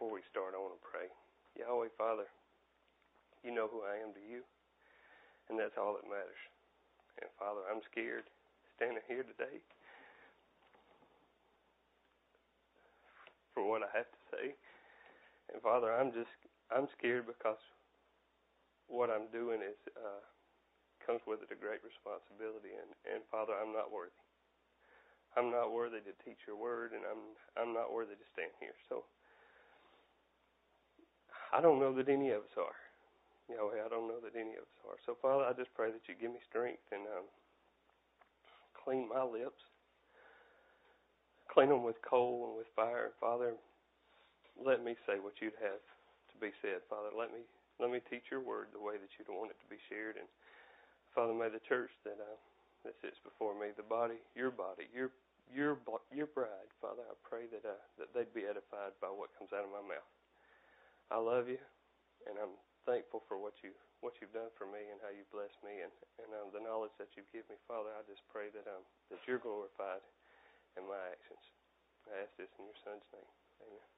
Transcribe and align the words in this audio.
before 0.00 0.16
we 0.16 0.24
start, 0.32 0.56
I 0.56 0.64
want 0.64 0.72
to 0.72 0.80
pray. 0.80 1.12
Yahweh, 1.60 1.92
Father, 2.00 2.24
you 3.44 3.52
know 3.52 3.68
who 3.68 3.84
I 3.84 4.00
am 4.00 4.16
to 4.16 4.24
you, 4.24 4.40
and 5.52 5.60
that's 5.60 5.76
all 5.76 5.92
that 5.92 6.08
matters. 6.08 6.40
And 7.20 7.28
Father, 7.36 7.68
I'm 7.68 7.84
scared 7.92 8.24
standing 8.80 9.04
here 9.04 9.28
today 9.28 9.60
for 13.52 13.68
what 13.68 13.84
I 13.84 13.92
have 13.92 14.08
to 14.08 14.22
say. 14.32 14.56
And 15.52 15.60
Father, 15.60 15.92
I'm 15.92 16.16
just 16.16 16.32
I'm 16.72 16.88
scared 16.96 17.28
because 17.28 17.60
what 18.88 19.12
I'm 19.12 19.28
doing 19.28 19.60
is 19.60 19.76
uh, 20.00 20.24
comes 21.04 21.20
with 21.28 21.44
it 21.44 21.52
a 21.52 21.60
great 21.60 21.84
responsibility, 21.84 22.72
and 22.72 22.88
and 23.04 23.20
Father, 23.28 23.52
I'm 23.52 23.76
not 23.76 23.92
worthy. 23.92 24.16
I'm 25.36 25.52
not 25.52 25.76
worthy 25.76 26.00
to 26.00 26.16
teach 26.24 26.40
your 26.48 26.56
word, 26.56 26.96
and 26.96 27.04
I'm 27.04 27.36
I'm 27.60 27.76
not 27.76 27.92
worthy 27.92 28.16
to 28.16 28.28
stand 28.32 28.56
here. 28.64 28.80
So 28.88 29.04
I 31.52 31.60
don't 31.60 31.80
know 31.80 31.92
that 31.94 32.08
any 32.08 32.30
of 32.30 32.42
us 32.46 32.56
are. 32.56 32.78
Know, 33.50 33.74
I 33.74 33.90
don't 33.90 34.06
know 34.06 34.22
that 34.22 34.38
any 34.38 34.54
of 34.54 34.62
us 34.62 34.78
are. 34.86 34.98
So 35.06 35.18
Father, 35.18 35.42
I 35.42 35.52
just 35.58 35.74
pray 35.74 35.90
that 35.90 36.06
you 36.06 36.14
give 36.14 36.30
me 36.30 36.38
strength 36.46 36.86
and 36.94 37.02
um, 37.10 37.26
clean 38.78 39.10
my 39.10 39.26
lips, 39.26 39.58
clean 41.50 41.68
them 41.68 41.82
with 41.82 41.98
coal 42.06 42.46
and 42.46 42.54
with 42.54 42.70
fire. 42.78 43.10
Father, 43.18 43.58
let 44.54 44.84
me 44.86 44.94
say 45.02 45.18
what 45.18 45.34
you'd 45.42 45.58
have 45.58 45.82
to 46.30 46.36
be 46.38 46.54
said. 46.62 46.86
Father, 46.86 47.10
let 47.10 47.34
me 47.34 47.42
let 47.82 47.90
me 47.90 47.98
teach 48.06 48.30
your 48.30 48.38
word 48.44 48.70
the 48.70 48.78
way 48.78 49.02
that 49.02 49.10
you'd 49.18 49.32
want 49.32 49.50
it 49.50 49.58
to 49.58 49.68
be 49.72 49.82
shared. 49.90 50.14
And 50.14 50.30
Father, 51.10 51.34
may 51.34 51.50
the 51.50 51.64
church 51.66 51.90
that 52.06 52.22
uh, 52.22 52.38
that 52.86 52.94
sits 53.02 53.18
before 53.26 53.58
me, 53.58 53.74
the 53.74 53.82
body, 53.86 54.22
your 54.38 54.54
body, 54.54 54.86
your 54.94 55.10
your 55.50 55.74
your 56.14 56.30
bride, 56.30 56.70
Father, 56.78 57.02
I 57.02 57.18
pray 57.26 57.50
that 57.50 57.66
uh, 57.66 57.82
that 57.98 58.14
they'd 58.14 58.30
be 58.30 58.46
edified 58.46 58.94
by 59.02 59.10
what 59.10 59.34
comes 59.34 59.50
out 59.50 59.66
of 59.66 59.74
my 59.74 59.82
mouth. 59.82 60.12
I 61.10 61.18
love 61.18 61.50
you, 61.50 61.58
and 62.30 62.38
I'm 62.38 62.54
thankful 62.86 63.26
for 63.26 63.34
what 63.34 63.58
you 63.66 63.74
what 64.00 64.16
you've 64.22 64.32
done 64.32 64.48
for 64.56 64.64
me 64.64 64.80
and 64.88 64.96
how 65.04 65.12
you've 65.12 65.28
blessed 65.34 65.58
me, 65.66 65.82
and 65.82 65.92
and 66.22 66.30
um, 66.38 66.54
the 66.54 66.62
knowledge 66.62 66.94
that 67.02 67.12
you've 67.18 67.28
given 67.34 67.58
me, 67.58 67.58
Father. 67.66 67.90
I 67.90 68.06
just 68.06 68.22
pray 68.30 68.48
that 68.54 68.64
um 68.70 68.86
that 69.10 69.18
you're 69.26 69.42
glorified 69.42 70.00
in 70.78 70.86
my 70.86 70.98
actions. 71.10 71.42
I 72.06 72.22
ask 72.22 72.32
this 72.38 72.50
in 72.56 72.64
your 72.64 72.78
Son's 72.86 73.04
name. 73.10 73.30
Amen. 73.66 73.88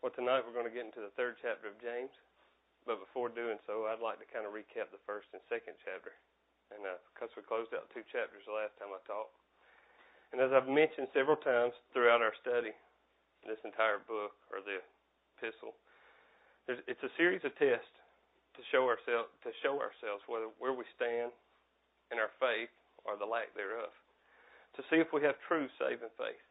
Well, 0.00 0.12
tonight 0.12 0.44
we're 0.44 0.56
going 0.56 0.68
to 0.68 0.74
get 0.74 0.84
into 0.84 1.00
the 1.00 1.14
third 1.16 1.40
chapter 1.40 1.68
of 1.70 1.76
James, 1.80 2.12
but 2.84 3.00
before 3.00 3.32
doing 3.32 3.56
so, 3.64 3.88
I'd 3.88 4.04
like 4.04 4.20
to 4.20 4.28
kind 4.28 4.44
of 4.44 4.52
recap 4.52 4.92
the 4.92 5.00
first 5.08 5.32
and 5.32 5.40
second 5.48 5.76
chapter. 5.80 6.12
And 6.72 6.84
uh, 6.84 7.00
because 7.12 7.32
we 7.36 7.44
closed 7.44 7.72
out 7.76 7.88
two 7.92 8.04
chapters 8.12 8.44
the 8.44 8.56
last 8.56 8.76
time 8.80 8.92
I 8.92 9.00
talked. 9.04 9.36
And 10.32 10.40
as 10.40 10.50
I've 10.50 10.68
mentioned 10.68 11.12
several 11.14 11.38
times 11.38 11.76
throughout 11.94 12.24
our 12.24 12.34
study, 12.40 12.74
this 13.46 13.60
entire 13.62 14.00
book, 14.04 14.34
or 14.48 14.64
the 14.64 14.80
epistle, 15.36 15.74
it's 16.68 17.02
a 17.04 17.12
series 17.18 17.44
of 17.44 17.52
tests 17.60 17.94
to 18.56 18.62
show 18.72 18.86
ourselves 18.88 19.28
to 19.42 19.50
show 19.60 19.76
ourselves 19.82 20.24
whether 20.30 20.48
where 20.62 20.72
we 20.72 20.86
stand 20.96 21.34
in 22.08 22.16
our 22.16 22.32
faith 22.40 22.72
or 23.04 23.18
the 23.18 23.26
lack 23.26 23.52
thereof. 23.52 23.92
To 24.78 24.80
see 24.88 24.98
if 24.98 25.12
we 25.12 25.22
have 25.22 25.36
true 25.46 25.68
saving 25.76 26.10
faith. 26.16 26.46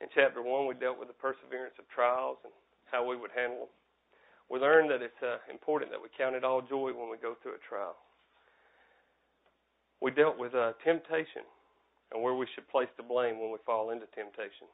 In 0.00 0.08
chapter 0.14 0.40
one, 0.40 0.66
we 0.66 0.74
dealt 0.74 0.98
with 0.98 1.08
the 1.08 1.18
perseverance 1.18 1.76
of 1.78 1.86
trials 1.92 2.40
and 2.42 2.52
how 2.90 3.06
we 3.06 3.16
would 3.16 3.32
handle 3.34 3.68
them. 3.68 3.74
We 4.48 4.58
learned 4.58 4.90
that 4.90 5.02
it's 5.02 5.22
uh, 5.22 5.42
important 5.50 5.90
that 5.90 6.00
we 6.00 6.08
count 6.14 6.34
it 6.34 6.46
all 6.46 6.62
joy 6.62 6.94
when 6.94 7.10
we 7.10 7.18
go 7.18 7.34
through 7.42 7.58
a 7.58 7.62
trial 7.66 7.98
we 10.00 10.10
dealt 10.10 10.38
with 10.38 10.54
uh, 10.54 10.72
temptation 10.84 11.44
and 12.12 12.22
where 12.22 12.34
we 12.34 12.46
should 12.54 12.68
place 12.68 12.88
the 12.96 13.02
blame 13.02 13.40
when 13.40 13.50
we 13.50 13.58
fall 13.64 13.90
into 13.90 14.06
temptation. 14.14 14.68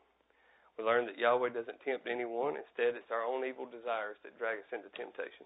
We 0.78 0.84
learned 0.84 1.09
that 1.09 1.19
Yahweh 1.19 1.53
doesn't 1.53 1.84
tempt 1.84 2.09
anyone. 2.09 2.56
Instead, 2.56 2.97
it's 2.97 3.12
our 3.12 3.25
own 3.25 3.45
evil 3.45 3.67
desires 3.67 4.17
that 4.25 4.39
drag 4.39 4.59
us 4.59 4.73
into 4.73 4.89
temptation. 4.97 5.45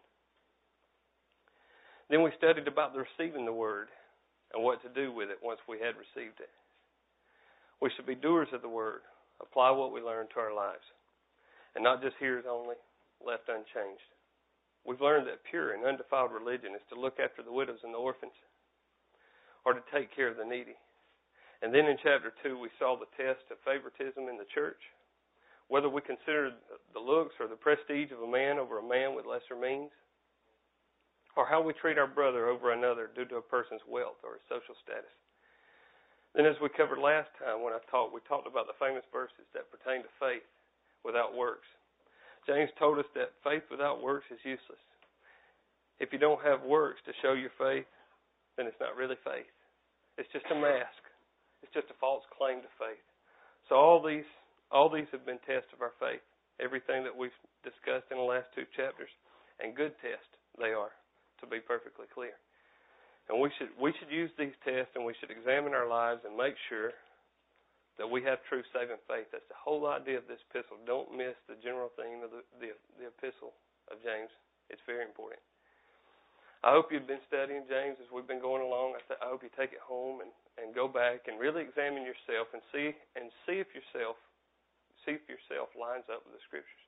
Then 2.09 2.23
we 2.23 2.31
studied 2.39 2.69
about 2.71 2.95
the 2.95 3.03
receiving 3.03 3.45
the 3.45 3.53
word 3.53 3.89
and 4.55 4.63
what 4.63 4.83
to 4.83 4.91
do 4.95 5.11
with 5.11 5.31
it 5.31 5.43
once 5.43 5.59
we 5.67 5.83
had 5.83 5.99
received 5.99 6.39
it. 6.39 6.53
We 7.83 7.91
should 7.95 8.07
be 8.07 8.15
doers 8.15 8.49
of 8.55 8.63
the 8.63 8.71
word, 8.71 9.03
apply 9.43 9.71
what 9.75 9.93
we 9.93 10.01
learn 10.01 10.31
to 10.33 10.41
our 10.41 10.55
lives, 10.55 10.87
and 11.75 11.83
not 11.83 12.01
just 12.01 12.17
hearers 12.19 12.47
only, 12.49 12.79
left 13.19 13.51
unchanged. 13.51 14.07
We've 14.87 15.03
learned 15.03 15.27
that 15.27 15.43
pure 15.51 15.75
and 15.75 15.85
undefiled 15.85 16.31
religion 16.31 16.79
is 16.79 16.87
to 16.89 17.01
look 17.01 17.19
after 17.19 17.43
the 17.43 17.53
widows 17.53 17.83
and 17.83 17.93
the 17.93 17.99
orphans 17.99 18.39
or 19.67 19.75
to 19.75 19.83
take 19.93 20.15
care 20.15 20.31
of 20.31 20.39
the 20.39 20.47
needy. 20.47 20.79
And 21.61 21.75
then 21.75 21.91
in 21.91 21.99
chapter 21.99 22.31
2, 22.47 22.55
we 22.55 22.71
saw 22.79 22.95
the 22.95 23.11
test 23.19 23.43
of 23.51 23.59
favoritism 23.67 24.31
in 24.31 24.39
the 24.39 24.47
church. 24.55 24.79
Whether 25.69 25.89
we 25.91 26.01
consider 26.01 26.55
the 26.95 27.01
looks 27.03 27.35
or 27.41 27.49
the 27.49 27.59
prestige 27.59 28.13
of 28.13 28.23
a 28.23 28.31
man 28.31 28.59
over 28.59 28.79
a 28.79 28.87
man 28.87 29.15
with 29.15 29.27
lesser 29.27 29.59
means, 29.59 29.91
or 31.37 31.45
how 31.45 31.61
we 31.61 31.75
treat 31.75 31.99
our 31.99 32.07
brother 32.07 32.49
over 32.49 32.73
another 32.73 33.11
due 33.15 33.27
to 33.27 33.37
a 33.37 33.43
person's 33.43 33.83
wealth 33.85 34.17
or 34.25 34.39
his 34.39 34.47
social 34.49 34.79
status. 34.81 35.13
Then, 36.33 36.47
as 36.47 36.57
we 36.61 36.69
covered 36.69 37.01
last 37.01 37.29
time 37.41 37.65
when 37.65 37.73
I 37.73 37.81
talked, 37.91 38.13
we 38.13 38.21
talked 38.29 38.47
about 38.47 38.69
the 38.69 38.79
famous 38.79 39.05
verses 39.13 39.45
that 39.53 39.73
pertain 39.73 40.05
to 40.05 40.13
faith 40.21 40.45
without 41.05 41.37
works. 41.37 41.67
James 42.47 42.71
told 42.79 42.99
us 43.01 43.09
that 43.19 43.35
faith 43.43 43.65
without 43.71 44.05
works 44.05 44.29
is 44.31 44.39
useless. 44.45 44.81
If 45.99 46.13
you 46.13 46.21
don't 46.21 46.45
have 46.45 46.63
works 46.63 47.01
to 47.09 47.13
show 47.25 47.33
your 47.33 47.53
faith, 47.59 47.89
then 48.57 48.69
it's 48.69 48.81
not 48.81 48.97
really 48.97 49.17
faith. 49.25 49.49
It's 50.17 50.31
just 50.33 50.47
a 50.53 50.55
mask. 50.55 51.03
It's 51.63 51.73
just 51.73 51.91
a 51.91 51.99
false 52.01 52.25
claim 52.37 52.61
to 52.61 52.71
faith. 52.79 53.03
So 53.69 53.75
all 53.77 54.05
these 54.05 54.29
all 54.71 54.91
these 54.91 55.09
have 55.13 55.27
been 55.27 55.43
tests 55.47 55.71
of 55.73 55.83
our 55.83 55.95
faith. 55.99 56.23
Everything 56.59 57.05
that 57.05 57.13
we've 57.13 57.35
discussed 57.63 58.09
in 58.11 58.17
the 58.17 58.25
last 58.25 58.49
two 58.57 58.65
chapters, 58.73 59.13
and 59.61 59.77
good 59.77 59.93
tests 60.01 60.33
they 60.57 60.73
are, 60.73 60.93
to 61.41 61.47
be 61.47 61.61
perfectly 61.61 62.09
clear. 62.09 62.33
And 63.29 63.43
we 63.43 63.51
should 63.59 63.75
we 63.77 63.93
should 63.99 64.09
use 64.09 64.31
these 64.39 64.55
tests 64.63 64.95
and 64.95 65.05
we 65.05 65.13
should 65.19 65.35
examine 65.35 65.75
our 65.75 65.91
lives 65.91 66.23
and 66.25 66.33
make 66.39 66.55
sure 66.71 66.95
that 67.99 68.07
we 68.07 68.23
have 68.23 68.39
true 68.49 68.63
saving 68.71 69.01
faith. 69.09 69.29
That's 69.33 69.49
the 69.49 69.59
whole 69.59 69.89
idea 69.89 70.21
of 70.21 70.29
this 70.29 70.41
epistle. 70.49 70.79
Don't 70.87 71.17
miss 71.17 71.35
the 71.49 71.59
general 71.65 71.91
theme 71.97 72.23
of 72.23 72.31
the, 72.31 72.45
the, 72.61 72.77
the 73.01 73.09
epistle 73.09 73.57
of 73.91 73.99
James. 74.05 74.31
It's 74.69 74.85
very 74.85 75.03
important. 75.03 75.43
I 76.65 76.73
hope 76.75 76.91
you've 76.91 77.09
been 77.09 77.23
studying 77.29 77.65
James 77.69 77.97
as 78.01 78.09
we've 78.11 78.27
been 78.27 78.43
going 78.43 78.65
along. 78.65 78.97
I, 78.99 79.03
th- 79.07 79.21
I 79.23 79.31
hope 79.31 79.45
you 79.45 79.53
take 79.55 79.71
it 79.71 79.83
home 79.83 80.21
and, 80.21 80.33
and 80.59 80.75
go 80.75 80.89
back 80.89 81.31
and 81.31 81.39
really 81.41 81.63
examine 81.63 82.03
yourself 82.03 82.51
and 82.53 82.63
see 82.71 82.95
and 83.17 83.31
see 83.45 83.59
if 83.59 83.71
yourself 83.75 84.17
see 85.07 85.17
if 85.17 85.25
yourself 85.31 85.71
lines 85.79 86.11
up 86.11 86.27
with 86.27 86.35
the 86.35 86.43
scriptures. 86.45 86.85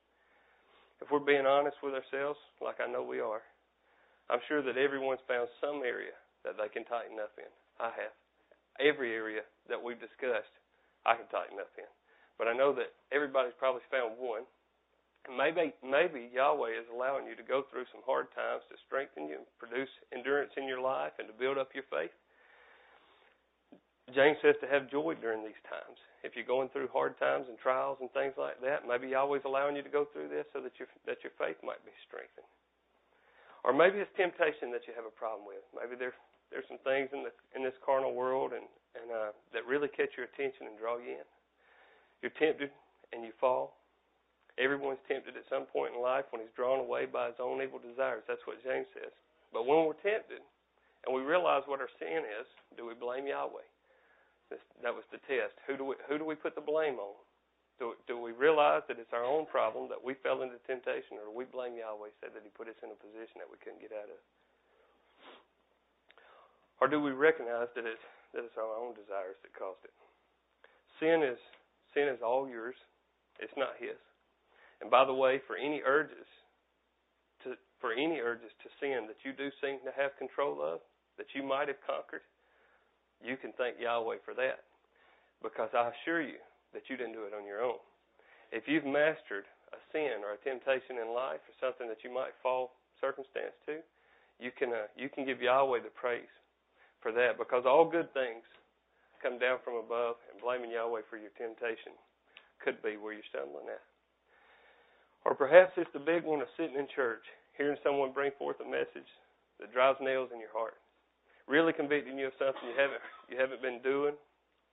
If 0.99 1.09
we're 1.15 1.23
being 1.23 1.47
honest 1.47 1.79
with 1.79 1.95
ourselves, 1.95 2.39
like 2.59 2.83
I 2.83 2.91
know 2.91 3.07
we 3.07 3.23
are, 3.23 3.41
I'm 4.27 4.43
sure 4.51 4.61
that 4.61 4.77
everyone's 4.77 5.23
found 5.31 5.47
some 5.63 5.87
area 5.87 6.19
that 6.43 6.59
they 6.59 6.69
can 6.69 6.85
tighten 6.85 7.23
up 7.23 7.33
in. 7.39 7.49
I 7.79 7.95
have. 7.95 8.15
Every 8.83 9.15
area 9.15 9.47
that 9.71 9.79
we've 9.79 9.99
discussed, 9.99 10.53
I 11.07 11.15
can 11.15 11.31
tighten 11.31 11.63
up 11.63 11.71
in. 11.79 11.89
But 12.37 12.51
I 12.51 12.59
know 12.59 12.75
that 12.75 12.93
everybody's 13.15 13.57
probably 13.59 13.87
found 13.91 14.19
one 14.19 14.47
maybe 15.27 15.75
maybe 15.85 16.31
Yahweh 16.33 16.79
is 16.79 16.89
allowing 16.89 17.27
you 17.27 17.35
to 17.35 17.43
go 17.43 17.67
through 17.69 17.85
some 17.91 18.05
hard 18.07 18.31
times 18.33 18.63
to 18.71 18.77
strengthen 18.87 19.29
you 19.29 19.43
and 19.43 19.49
produce 19.59 19.91
endurance 20.15 20.53
in 20.57 20.65
your 20.65 20.81
life 20.81 21.13
and 21.19 21.27
to 21.29 21.35
build 21.35 21.59
up 21.59 21.75
your 21.75 21.85
faith. 21.91 22.15
James 24.15 24.39
says 24.41 24.57
to 24.61 24.69
have 24.69 24.91
joy 24.91 25.15
during 25.21 25.45
these 25.45 25.61
times. 25.69 26.01
If 26.25 26.35
you're 26.35 26.49
going 26.49 26.69
through 26.73 26.89
hard 26.91 27.19
times 27.21 27.47
and 27.47 27.59
trials 27.61 27.99
and 28.01 28.11
things 28.11 28.35
like 28.35 28.59
that, 28.65 28.89
maybe 28.89 29.13
Yahweh's 29.13 29.47
allowing 29.47 29.77
you 29.77 29.85
to 29.85 29.93
go 29.93 30.09
through 30.11 30.29
this 30.33 30.49
so 30.53 30.61
that 30.65 30.75
your 30.81 30.89
that 31.07 31.23
your 31.23 31.33
faith 31.39 31.61
might 31.63 31.81
be 31.87 31.95
strengthened. 32.09 32.49
Or 33.63 33.71
maybe 33.71 34.03
it's 34.03 34.11
temptation 34.19 34.73
that 34.75 34.89
you 34.89 34.97
have 34.97 35.07
a 35.07 35.15
problem 35.15 35.47
with. 35.47 35.63
Maybe 35.77 35.95
there's 35.95 36.17
there's 36.51 36.67
some 36.67 36.81
things 36.83 37.13
in 37.13 37.23
the 37.23 37.33
in 37.55 37.63
this 37.63 37.77
carnal 37.85 38.17
world 38.17 38.51
and 38.57 38.67
and 38.97 39.09
uh, 39.13 39.31
that 39.53 39.63
really 39.69 39.87
catch 39.87 40.17
your 40.19 40.27
attention 40.27 40.67
and 40.67 40.75
draw 40.81 40.99
you 40.99 41.23
in. 41.23 41.29
You're 42.25 42.35
tempted 42.35 42.73
and 43.13 43.23
you 43.23 43.31
fall. 43.39 43.79
Everyone's 44.59 44.99
tempted 45.07 45.39
at 45.39 45.47
some 45.47 45.71
point 45.71 45.95
in 45.95 46.03
life 46.03 46.27
when 46.35 46.43
he's 46.43 46.51
drawn 46.59 46.83
away 46.83 47.07
by 47.07 47.31
his 47.31 47.39
own 47.39 47.63
evil 47.63 47.79
desires. 47.79 48.27
That's 48.27 48.43
what 48.43 48.59
James 48.67 48.91
says. 48.91 49.15
But 49.55 49.71
when 49.71 49.87
we're 49.87 50.03
tempted 50.03 50.43
and 51.07 51.15
we 51.15 51.23
realize 51.23 51.63
what 51.71 51.79
our 51.79 51.93
sin 52.03 52.27
is, 52.27 52.47
do 52.75 52.83
we 52.83 52.99
blame 52.99 53.31
Yahweh? 53.31 53.69
That 54.83 54.95
was 54.95 55.05
the 55.13 55.21
test. 55.29 55.59
Who 55.67 55.77
do 55.77 55.85
we 55.85 55.95
who 56.09 56.17
do 56.17 56.25
we 56.25 56.35
put 56.35 56.55
the 56.55 56.65
blame 56.65 56.97
on? 56.97 57.17
Do, 57.79 57.95
do 58.11 58.19
we 58.19 58.35
realize 58.35 58.83
that 58.91 58.99
it's 58.99 59.15
our 59.15 59.23
own 59.23 59.47
problem 59.47 59.87
that 59.87 60.03
we 60.03 60.19
fell 60.19 60.43
into 60.43 60.59
temptation, 60.67 61.15
or 61.15 61.31
do 61.31 61.35
we 61.35 61.47
blame 61.47 61.79
Yahweh, 61.79 62.11
say 62.19 62.27
that 62.27 62.43
He 62.43 62.51
put 62.51 62.67
us 62.67 62.79
in 62.83 62.91
a 62.91 62.99
position 62.99 63.39
that 63.39 63.47
we 63.47 63.55
couldn't 63.63 63.79
get 63.79 63.95
out 63.95 64.11
of? 64.11 64.19
Or 66.81 66.87
do 66.91 66.99
we 66.99 67.15
recognize 67.15 67.71
that 67.75 67.87
it's 67.87 68.03
that 68.35 68.47
it's 68.47 68.59
our 68.59 68.75
own 68.75 68.95
desires 68.99 69.39
that 69.43 69.55
caused 69.55 69.83
it? 69.87 69.95
Sin 70.99 71.23
is 71.23 71.39
sin 71.95 72.11
is 72.11 72.23
all 72.23 72.49
yours. 72.49 72.75
It's 73.39 73.55
not 73.55 73.79
His. 73.79 73.99
And 74.81 74.91
by 74.91 75.05
the 75.05 75.15
way, 75.15 75.43
for 75.47 75.55
any 75.55 75.83
urges 75.85 76.27
to 77.45 77.55
for 77.79 77.93
any 77.93 78.19
urges 78.19 78.51
to 78.63 78.69
sin 78.83 79.07
that 79.07 79.23
you 79.23 79.31
do 79.35 79.51
seem 79.63 79.79
to 79.87 79.95
have 79.95 80.19
control 80.19 80.59
of, 80.63 80.83
that 81.19 81.31
you 81.35 81.43
might 81.43 81.69
have 81.69 81.83
conquered, 81.87 82.27
you 83.23 83.37
can 83.37 83.53
thank 83.59 83.77
Yahweh 83.81 84.23
for 84.25 84.35
that. 84.35 84.67
Because 85.43 85.71
I 85.75 85.91
assure 85.95 86.23
you 86.23 86.43
that 86.75 86.91
you 86.91 86.97
didn't 86.97 87.15
do 87.15 87.25
it 87.25 87.35
on 87.37 87.47
your 87.47 87.63
own. 87.63 87.79
If 88.51 88.67
you've 88.67 88.87
mastered 88.87 89.47
a 89.71 89.79
sin 89.93 90.25
or 90.25 90.35
a 90.35 90.43
temptation 90.43 90.99
in 90.99 91.15
life 91.15 91.43
or 91.45 91.55
something 91.61 91.87
that 91.87 92.03
you 92.03 92.11
might 92.13 92.35
fall 92.43 92.75
circumstance 93.01 93.55
to, 93.67 93.79
you 94.41 94.51
can 94.55 94.71
uh, 94.71 94.87
you 94.97 95.11
can 95.11 95.27
give 95.27 95.43
Yahweh 95.43 95.83
the 95.83 95.93
praise 95.93 96.31
for 97.03 97.13
that 97.13 97.39
because 97.39 97.67
all 97.67 97.87
good 97.87 98.11
things 98.15 98.43
come 99.23 99.39
down 99.39 99.59
from 99.67 99.75
above 99.79 100.17
and 100.31 100.39
blaming 100.41 100.71
Yahweh 100.71 101.03
for 101.11 101.19
your 101.19 101.35
temptation 101.35 101.95
could 102.63 102.79
be 102.83 102.97
where 102.97 103.13
you're 103.15 103.31
stumbling 103.31 103.67
at. 103.71 103.83
Or 105.27 105.35
perhaps 105.35 105.75
it's 105.77 105.91
the 105.93 106.03
big 106.03 106.23
one 106.23 106.41
of 106.41 106.49
sitting 106.57 106.79
in 106.79 106.87
church, 106.95 107.23
hearing 107.59 107.79
someone 107.83 108.15
bring 108.15 108.31
forth 108.39 108.57
a 108.63 108.69
message 108.69 109.07
that 109.59 109.75
drives 109.75 109.99
nails 110.01 110.31
in 110.33 110.39
your 110.39 110.55
heart, 110.55 110.79
really 111.49 111.73
convicting 111.73 112.21
you 112.21 112.29
of 112.29 112.37
something 112.39 112.63
you 112.69 112.77
haven't 112.77 113.03
you 113.27 113.37
haven't 113.41 113.65
been 113.65 113.81
doing, 113.81 114.15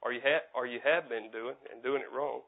or 0.04 0.12
you 0.12 0.22
have 0.22 0.44
or 0.54 0.68
you 0.68 0.80
have 0.83 1.07
been 1.10 1.31
doing 1.31 1.56
and 1.72 1.81
doing 1.81 2.04
it 2.04 2.12
wrong. 2.12 2.44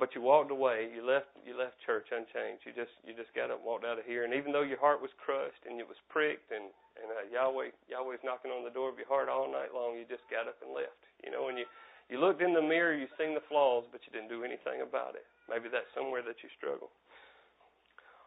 But 0.00 0.16
you 0.16 0.24
walked 0.24 0.50
away. 0.50 0.88
You 0.88 1.04
left. 1.04 1.30
You 1.44 1.54
left 1.54 1.76
church 1.84 2.08
unchanged. 2.10 2.64
You 2.64 2.72
just. 2.72 2.92
You 3.04 3.12
just 3.12 3.30
got 3.36 3.52
up 3.52 3.60
and 3.60 3.68
walked 3.68 3.84
out 3.84 4.00
of 4.00 4.08
here. 4.08 4.24
And 4.24 4.32
even 4.32 4.50
though 4.50 4.64
your 4.64 4.80
heart 4.80 5.04
was 5.04 5.12
crushed 5.20 5.62
and 5.68 5.78
it 5.78 5.86
was 5.86 6.00
pricked, 6.08 6.50
and 6.50 6.72
and 6.98 7.08
uh, 7.12 7.28
Yahweh 7.28 7.70
Yahweh's 7.86 8.24
knocking 8.24 8.50
on 8.50 8.64
the 8.64 8.72
door 8.72 8.88
of 8.88 8.96
your 8.96 9.08
heart 9.08 9.28
all 9.28 9.46
night 9.46 9.76
long, 9.76 9.94
you 10.00 10.08
just 10.08 10.24
got 10.32 10.48
up 10.48 10.58
and 10.64 10.72
left. 10.72 10.98
You 11.22 11.30
know, 11.30 11.52
and 11.52 11.60
you 11.60 11.68
you 12.08 12.18
looked 12.18 12.40
in 12.40 12.56
the 12.56 12.64
mirror. 12.64 12.96
You 12.96 13.06
seen 13.20 13.36
the 13.36 13.44
flaws, 13.52 13.84
but 13.92 14.00
you 14.08 14.10
didn't 14.10 14.32
do 14.32 14.42
anything 14.42 14.80
about 14.80 15.14
it. 15.14 15.28
Maybe 15.46 15.68
that's 15.68 15.92
somewhere 15.92 16.24
that 16.24 16.40
you 16.40 16.48
struggle. 16.56 16.88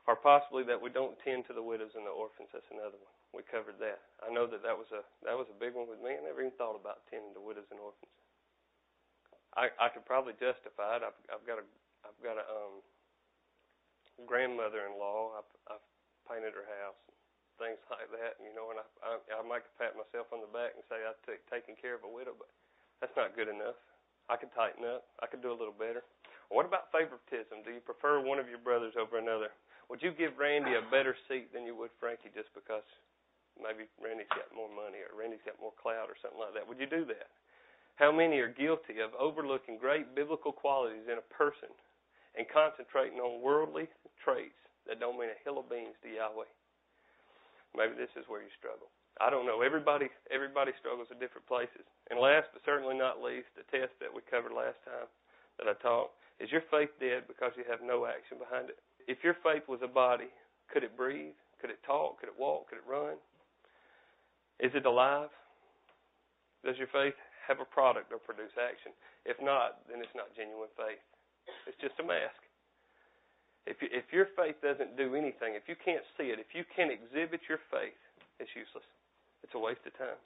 Or 0.06 0.14
possibly 0.14 0.62
that 0.70 0.78
we 0.78 0.94
don't 0.94 1.18
tend 1.26 1.50
to 1.50 1.54
the 1.58 1.66
widows 1.66 1.98
and 1.98 2.06
the 2.06 2.14
orphans. 2.14 2.54
That's 2.54 2.70
another 2.70 3.02
one. 3.02 3.16
We 3.36 3.44
covered 3.44 3.76
that. 3.84 4.00
I 4.24 4.32
know 4.32 4.48
that 4.48 4.64
that 4.64 4.74
was 4.74 4.88
a 4.96 5.04
that 5.28 5.36
was 5.36 5.52
a 5.52 5.58
big 5.60 5.76
one 5.76 5.92
with 5.92 6.00
me. 6.00 6.16
I 6.16 6.24
never 6.24 6.40
even 6.40 6.56
thought 6.56 6.80
about 6.80 7.04
tending 7.12 7.36
to 7.36 7.44
widows 7.44 7.68
and 7.68 7.84
orphans. 7.84 8.16
I 9.60 9.68
I 9.76 9.92
could 9.92 10.08
probably 10.08 10.40
justify 10.40 10.98
it. 10.98 11.04
I've 11.04 11.20
I've 11.28 11.44
got 11.44 11.60
a 11.60 11.66
I've 12.08 12.22
got 12.24 12.40
a 12.40 12.46
um 12.48 12.80
grandmother-in-law. 14.24 15.44
I've 15.44 15.52
I've 15.76 15.88
painted 16.32 16.56
her 16.56 16.68
house 16.80 17.00
and 17.12 17.20
things 17.60 17.82
like 17.92 18.08
that. 18.16 18.40
You 18.40 18.56
know, 18.56 18.72
and 18.72 18.80
I 18.80 18.88
I, 19.04 19.12
I 19.20 19.44
might 19.44 19.68
pat 19.76 20.00
myself 20.00 20.32
on 20.32 20.40
the 20.40 20.52
back 20.56 20.72
and 20.80 20.84
say 20.88 21.04
I 21.04 21.12
took 21.28 21.44
taking 21.52 21.76
care 21.76 22.00
of 22.00 22.08
a 22.08 22.12
widow, 22.12 22.40
but 22.40 22.48
that's 23.04 23.16
not 23.20 23.36
good 23.36 23.52
enough. 23.52 23.76
I 24.32 24.40
could 24.40 24.56
tighten 24.56 24.88
up. 24.88 25.06
I 25.22 25.28
could 25.28 25.44
do 25.44 25.52
a 25.52 25.60
little 25.60 25.76
better. 25.76 26.02
What 26.50 26.66
about 26.66 26.90
favoritism? 26.94 27.62
Do 27.66 27.74
you 27.74 27.82
prefer 27.82 28.22
one 28.22 28.40
of 28.40 28.50
your 28.50 28.62
brothers 28.62 28.94
over 28.98 29.18
another? 29.18 29.50
Would 29.90 30.02
you 30.02 30.14
give 30.14 30.38
Randy 30.38 30.74
a 30.74 30.82
better 30.90 31.14
seat 31.30 31.54
than 31.54 31.66
you 31.66 31.78
would 31.78 31.94
Frankie 32.00 32.34
just 32.34 32.50
because 32.58 32.86
maybe 33.60 33.88
Randy's 34.00 34.32
got 34.32 34.52
more 34.52 34.72
money 34.72 35.02
or 35.04 35.16
Randy's 35.16 35.44
got 35.44 35.60
more 35.60 35.76
clout 35.76 36.12
or 36.12 36.18
something 36.20 36.40
like 36.40 36.54
that? 36.56 36.68
Would 36.68 36.80
you 36.80 36.90
do 36.90 37.04
that? 37.12 37.32
How 37.96 38.12
many 38.12 38.44
are 38.44 38.52
guilty 38.52 39.00
of 39.00 39.16
overlooking 39.16 39.80
great 39.80 40.12
biblical 40.16 40.52
qualities 40.52 41.08
in 41.08 41.16
a 41.16 41.30
person 41.32 41.72
and 42.36 42.44
concentrating 42.52 43.24
on 43.24 43.40
worldly 43.40 43.88
traits 44.20 44.60
that 44.84 45.00
don't 45.00 45.16
mean 45.16 45.32
a 45.32 45.44
hill 45.48 45.64
of 45.64 45.72
beans 45.72 45.96
to 46.04 46.12
Yahweh? 46.12 46.52
Maybe 47.72 47.96
this 47.96 48.12
is 48.20 48.28
where 48.28 48.44
you 48.44 48.52
struggle. 48.60 48.92
I 49.24 49.32
don't 49.32 49.48
know. 49.48 49.64
Everybody 49.64 50.12
everybody 50.28 50.76
struggles 50.76 51.08
at 51.08 51.24
different 51.24 51.48
places. 51.48 51.88
And 52.12 52.20
last 52.20 52.52
but 52.52 52.68
certainly 52.68 53.00
not 53.00 53.24
least, 53.24 53.48
the 53.56 53.64
test 53.72 53.96
that 54.04 54.12
we 54.12 54.20
covered 54.28 54.52
last 54.52 54.80
time 54.84 55.08
that 55.56 55.72
I 55.72 55.76
taught 55.80 56.12
is 56.40 56.52
your 56.52 56.68
faith 56.68 56.92
dead 57.00 57.24
because 57.32 57.56
you 57.56 57.64
have 57.72 57.80
no 57.80 58.04
action 58.04 58.36
behind 58.36 58.68
it. 58.68 58.80
If 59.08 59.24
your 59.24 59.40
faith 59.40 59.64
was 59.72 59.80
a 59.84 59.88
body, 59.88 60.28
could 60.68 60.84
it 60.84 61.00
breathe? 61.00 61.38
Could 61.62 61.72
it 61.72 61.80
talk? 61.88 62.20
Could 62.20 62.28
it 62.28 62.36
walk? 62.36 62.68
Could 62.68 62.84
it 62.84 62.88
run? 62.90 63.16
Is 64.60 64.72
it 64.74 64.86
alive? 64.86 65.30
Does 66.64 66.78
your 66.78 66.88
faith 66.88 67.14
have 67.48 67.62
a 67.62 67.66
product 67.66 68.10
or 68.10 68.18
produce 68.18 68.54
action. 68.58 68.92
If 69.24 69.38
not, 69.42 69.86
then 69.90 70.02
it's 70.02 70.14
not 70.18 70.34
genuine 70.34 70.70
faith. 70.74 71.02
It's 71.70 71.78
just 71.78 71.98
a 72.02 72.06
mask. 72.06 72.38
If 73.66 73.82
you, 73.82 73.90
if 73.90 74.06
your 74.14 74.30
faith 74.38 74.58
doesn't 74.62 74.98
do 74.98 75.18
anything, 75.18 75.58
if 75.58 75.66
you 75.66 75.78
can't 75.78 76.06
see 76.18 76.30
it, 76.30 76.38
if 76.38 76.54
you 76.54 76.66
can't 76.70 76.94
exhibit 76.94 77.46
your 77.50 77.62
faith, 77.74 77.98
it's 78.38 78.54
useless. 78.54 78.86
It's 79.42 79.54
a 79.58 79.62
waste 79.62 79.82
of 79.86 79.94
time. 79.98 80.18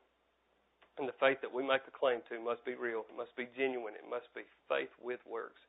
And 1.00 1.08
the 1.08 1.16
faith 1.16 1.40
that 1.40 1.52
we 1.52 1.64
make 1.64 1.88
a 1.88 1.96
claim 1.96 2.20
to 2.28 2.44
must 2.44 2.64
be 2.68 2.76
real. 2.76 3.08
It 3.08 3.16
must 3.16 3.32
be 3.40 3.48
genuine. 3.56 3.96
It 3.96 4.08
must 4.08 4.28
be 4.36 4.44
faith 4.68 4.92
with 5.00 5.24
works. 5.24 5.64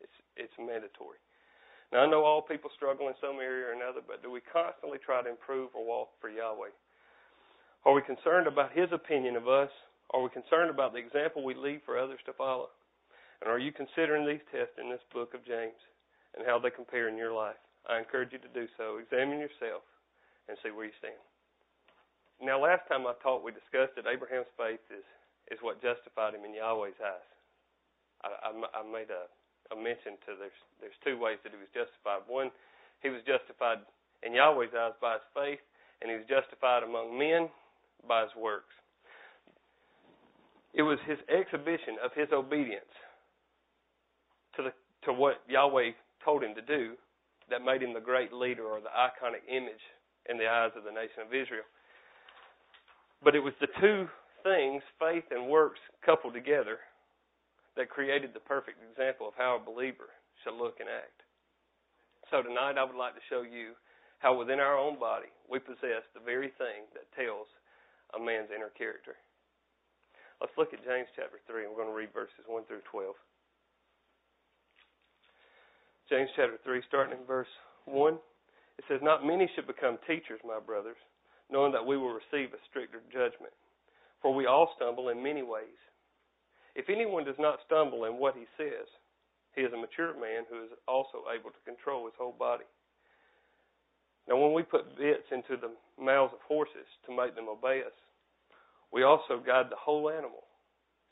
It's 0.00 0.16
it's 0.40 0.56
mandatory. 0.56 1.20
Now 1.92 2.00
I 2.00 2.08
know 2.08 2.24
all 2.24 2.40
people 2.40 2.72
struggle 2.72 3.12
in 3.12 3.16
some 3.20 3.36
area 3.36 3.68
or 3.68 3.76
another, 3.76 4.00
but 4.00 4.24
do 4.24 4.32
we 4.32 4.40
constantly 4.40 4.96
try 4.96 5.20
to 5.20 5.28
improve 5.28 5.76
or 5.76 5.84
walk 5.84 6.16
for 6.16 6.32
Yahweh? 6.32 6.72
Are 7.84 7.94
we 7.94 8.02
concerned 8.02 8.46
about 8.46 8.72
His 8.72 8.92
opinion 8.92 9.36
of 9.36 9.48
us 9.48 9.70
are 10.10 10.22
we 10.22 10.30
concerned 10.30 10.70
about 10.70 10.92
the 10.92 10.98
example 10.98 11.44
we 11.46 11.54
leave 11.54 11.86
for 11.86 11.98
others 11.98 12.18
to 12.26 12.34
follow? 12.34 12.70
And 13.40 13.46
are 13.46 13.62
you 13.62 13.70
considering 13.70 14.26
these 14.26 14.42
tests 14.50 14.74
in 14.74 14.90
this 14.90 15.02
book 15.14 15.34
of 15.34 15.46
James 15.46 15.78
and 16.34 16.42
how 16.44 16.58
they 16.58 16.70
compare 16.70 17.08
in 17.08 17.16
your 17.16 17.32
life? 17.32 17.58
I 17.86 17.98
encourage 17.98 18.34
you 18.34 18.42
to 18.42 18.52
do 18.52 18.66
so. 18.76 18.98
Examine 18.98 19.38
yourself 19.38 19.86
and 20.50 20.58
see 20.60 20.74
where 20.74 20.90
you 20.90 20.96
stand. 20.98 21.22
Now, 22.42 22.58
last 22.58 22.84
time 22.90 23.06
I 23.06 23.14
taught, 23.22 23.46
we 23.46 23.54
discussed 23.54 23.94
that 23.96 24.10
Abraham's 24.10 24.50
faith 24.58 24.82
is, 24.90 25.06
is 25.48 25.62
what 25.62 25.80
justified 25.80 26.34
him 26.34 26.42
in 26.42 26.58
Yahweh's 26.58 26.98
eyes. 26.98 27.30
I, 28.26 28.50
I, 28.50 28.50
I 28.50 28.82
made 28.82 29.14
a, 29.14 29.30
a 29.72 29.76
mention 29.78 30.18
to 30.26 30.36
there's 30.36 30.60
there's 30.82 31.00
two 31.06 31.16
ways 31.16 31.38
that 31.46 31.54
he 31.54 31.60
was 31.60 31.70
justified. 31.72 32.26
One, 32.26 32.50
he 33.00 33.08
was 33.08 33.22
justified 33.24 33.80
in 34.26 34.34
Yahweh's 34.34 34.74
eyes 34.74 34.96
by 35.00 35.22
his 35.22 35.28
faith, 35.32 35.62
and 36.02 36.10
he 36.10 36.18
was 36.18 36.28
justified 36.28 36.82
among 36.82 37.16
men 37.16 37.48
by 38.06 38.22
his 38.22 38.30
works. 38.36 38.74
It 40.74 40.82
was 40.82 40.98
his 41.06 41.18
exhibition 41.28 41.98
of 42.04 42.12
his 42.14 42.28
obedience 42.32 42.94
to 44.56 44.62
the 44.62 44.72
to 45.04 45.12
what 45.12 45.40
Yahweh 45.48 45.96
told 46.24 46.44
him 46.44 46.54
to 46.54 46.62
do 46.62 46.94
that 47.48 47.64
made 47.64 47.82
him 47.82 47.94
the 47.94 48.00
great 48.00 48.32
leader 48.32 48.64
or 48.64 48.80
the 48.80 48.92
iconic 48.92 49.42
image 49.48 49.82
in 50.28 50.36
the 50.36 50.46
eyes 50.46 50.70
of 50.76 50.84
the 50.84 50.92
nation 50.92 51.24
of 51.26 51.34
Israel. 51.34 51.64
But 53.24 53.34
it 53.34 53.40
was 53.40 53.54
the 53.60 53.72
two 53.80 54.06
things, 54.42 54.82
faith 54.98 55.24
and 55.30 55.48
works 55.48 55.80
coupled 56.04 56.34
together, 56.34 56.78
that 57.76 57.88
created 57.88 58.32
the 58.34 58.44
perfect 58.44 58.78
example 58.84 59.28
of 59.28 59.34
how 59.36 59.56
a 59.56 59.64
believer 59.64 60.12
should 60.42 60.56
look 60.56 60.80
and 60.80 60.88
act. 60.88 61.22
So 62.30 62.42
tonight 62.42 62.78
I 62.78 62.84
would 62.84 62.98
like 62.98 63.14
to 63.14 63.28
show 63.28 63.42
you 63.42 63.72
how 64.18 64.36
within 64.36 64.60
our 64.60 64.76
own 64.76 64.98
body 64.98 65.32
we 65.50 65.58
possess 65.58 66.04
the 66.14 66.20
very 66.20 66.52
thing 66.60 66.86
that 66.94 67.08
tells 67.16 67.48
a 68.14 68.20
man's 68.20 68.50
inner 68.54 68.72
character. 68.74 69.16
Let's 70.40 70.56
look 70.56 70.72
at 70.72 70.84
James 70.84 71.08
chapter 71.14 71.38
3, 71.46 71.64
and 71.64 71.70
we're 71.70 71.84
going 71.84 71.92
to 71.92 71.96
read 71.96 72.16
verses 72.16 72.48
1 72.48 72.64
through 72.64 72.84
12. 72.90 73.12
James 76.08 76.30
chapter 76.34 76.58
3, 76.64 76.82
starting 76.88 77.18
in 77.20 77.24
verse 77.28 77.50
1, 77.84 78.18
it 78.80 78.84
says, 78.88 78.98
Not 79.02 79.26
many 79.26 79.46
should 79.54 79.68
become 79.68 80.00
teachers, 80.08 80.40
my 80.42 80.58
brothers, 80.58 80.98
knowing 81.52 81.72
that 81.72 81.84
we 81.84 82.00
will 82.00 82.16
receive 82.16 82.50
a 82.56 82.66
stricter 82.68 83.04
judgment. 83.12 83.52
For 84.22 84.34
we 84.34 84.46
all 84.46 84.72
stumble 84.76 85.08
in 85.10 85.22
many 85.22 85.42
ways. 85.42 85.78
If 86.74 86.88
anyone 86.88 87.24
does 87.24 87.38
not 87.38 87.60
stumble 87.66 88.04
in 88.04 88.16
what 88.16 88.34
he 88.34 88.48
says, 88.56 88.88
he 89.54 89.62
is 89.62 89.72
a 89.72 89.76
mature 89.76 90.14
man 90.14 90.48
who 90.48 90.64
is 90.64 90.72
also 90.86 91.26
able 91.28 91.50
to 91.50 91.68
control 91.68 92.06
his 92.06 92.14
whole 92.16 92.34
body. 92.36 92.66
Now, 94.28 94.38
when 94.38 94.54
we 94.54 94.62
put 94.62 94.96
bits 94.96 95.26
into 95.32 95.60
the 95.60 95.74
mouths 96.00 96.32
of 96.32 96.40
horses 96.46 96.86
to 97.06 97.16
make 97.16 97.34
them 97.34 97.48
obey 97.48 97.82
us, 97.84 97.94
we 98.92 99.02
also 99.02 99.38
guide 99.38 99.66
the 99.70 99.78
whole 99.78 100.10
animal. 100.10 100.44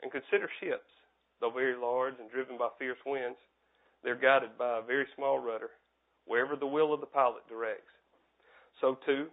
And 0.01 0.11
consider 0.11 0.49
ships, 0.59 0.91
though 1.39 1.51
very 1.51 1.75
large 1.75 2.15
and 2.19 2.31
driven 2.31 2.57
by 2.57 2.69
fierce 2.77 2.99
winds, 3.05 3.37
they're 4.03 4.15
guided 4.15 4.57
by 4.57 4.79
a 4.79 4.81
very 4.81 5.05
small 5.15 5.39
rudder, 5.39 5.71
wherever 6.25 6.55
the 6.55 6.67
will 6.67 6.93
of 6.93 7.01
the 7.01 7.05
pilot 7.05 7.43
directs. 7.49 7.91
So 8.79 8.97
too, 9.05 9.27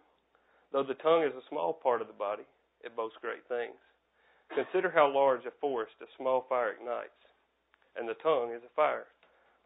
though 0.73 0.83
the 0.83 0.95
tongue 0.95 1.23
is 1.23 1.35
a 1.35 1.49
small 1.49 1.73
part 1.73 2.01
of 2.01 2.09
the 2.09 2.13
body, 2.13 2.43
it 2.83 2.97
boasts 2.97 3.19
great 3.21 3.47
things. 3.49 3.79
Consider 4.55 4.91
how 4.91 5.13
large 5.13 5.45
a 5.47 5.55
forest 5.61 5.95
a 6.03 6.07
small 6.17 6.47
fire 6.49 6.73
ignites, 6.73 7.19
and 7.97 8.09
the 8.09 8.15
tongue 8.23 8.53
is 8.53 8.63
a 8.65 8.75
fire. 8.75 9.07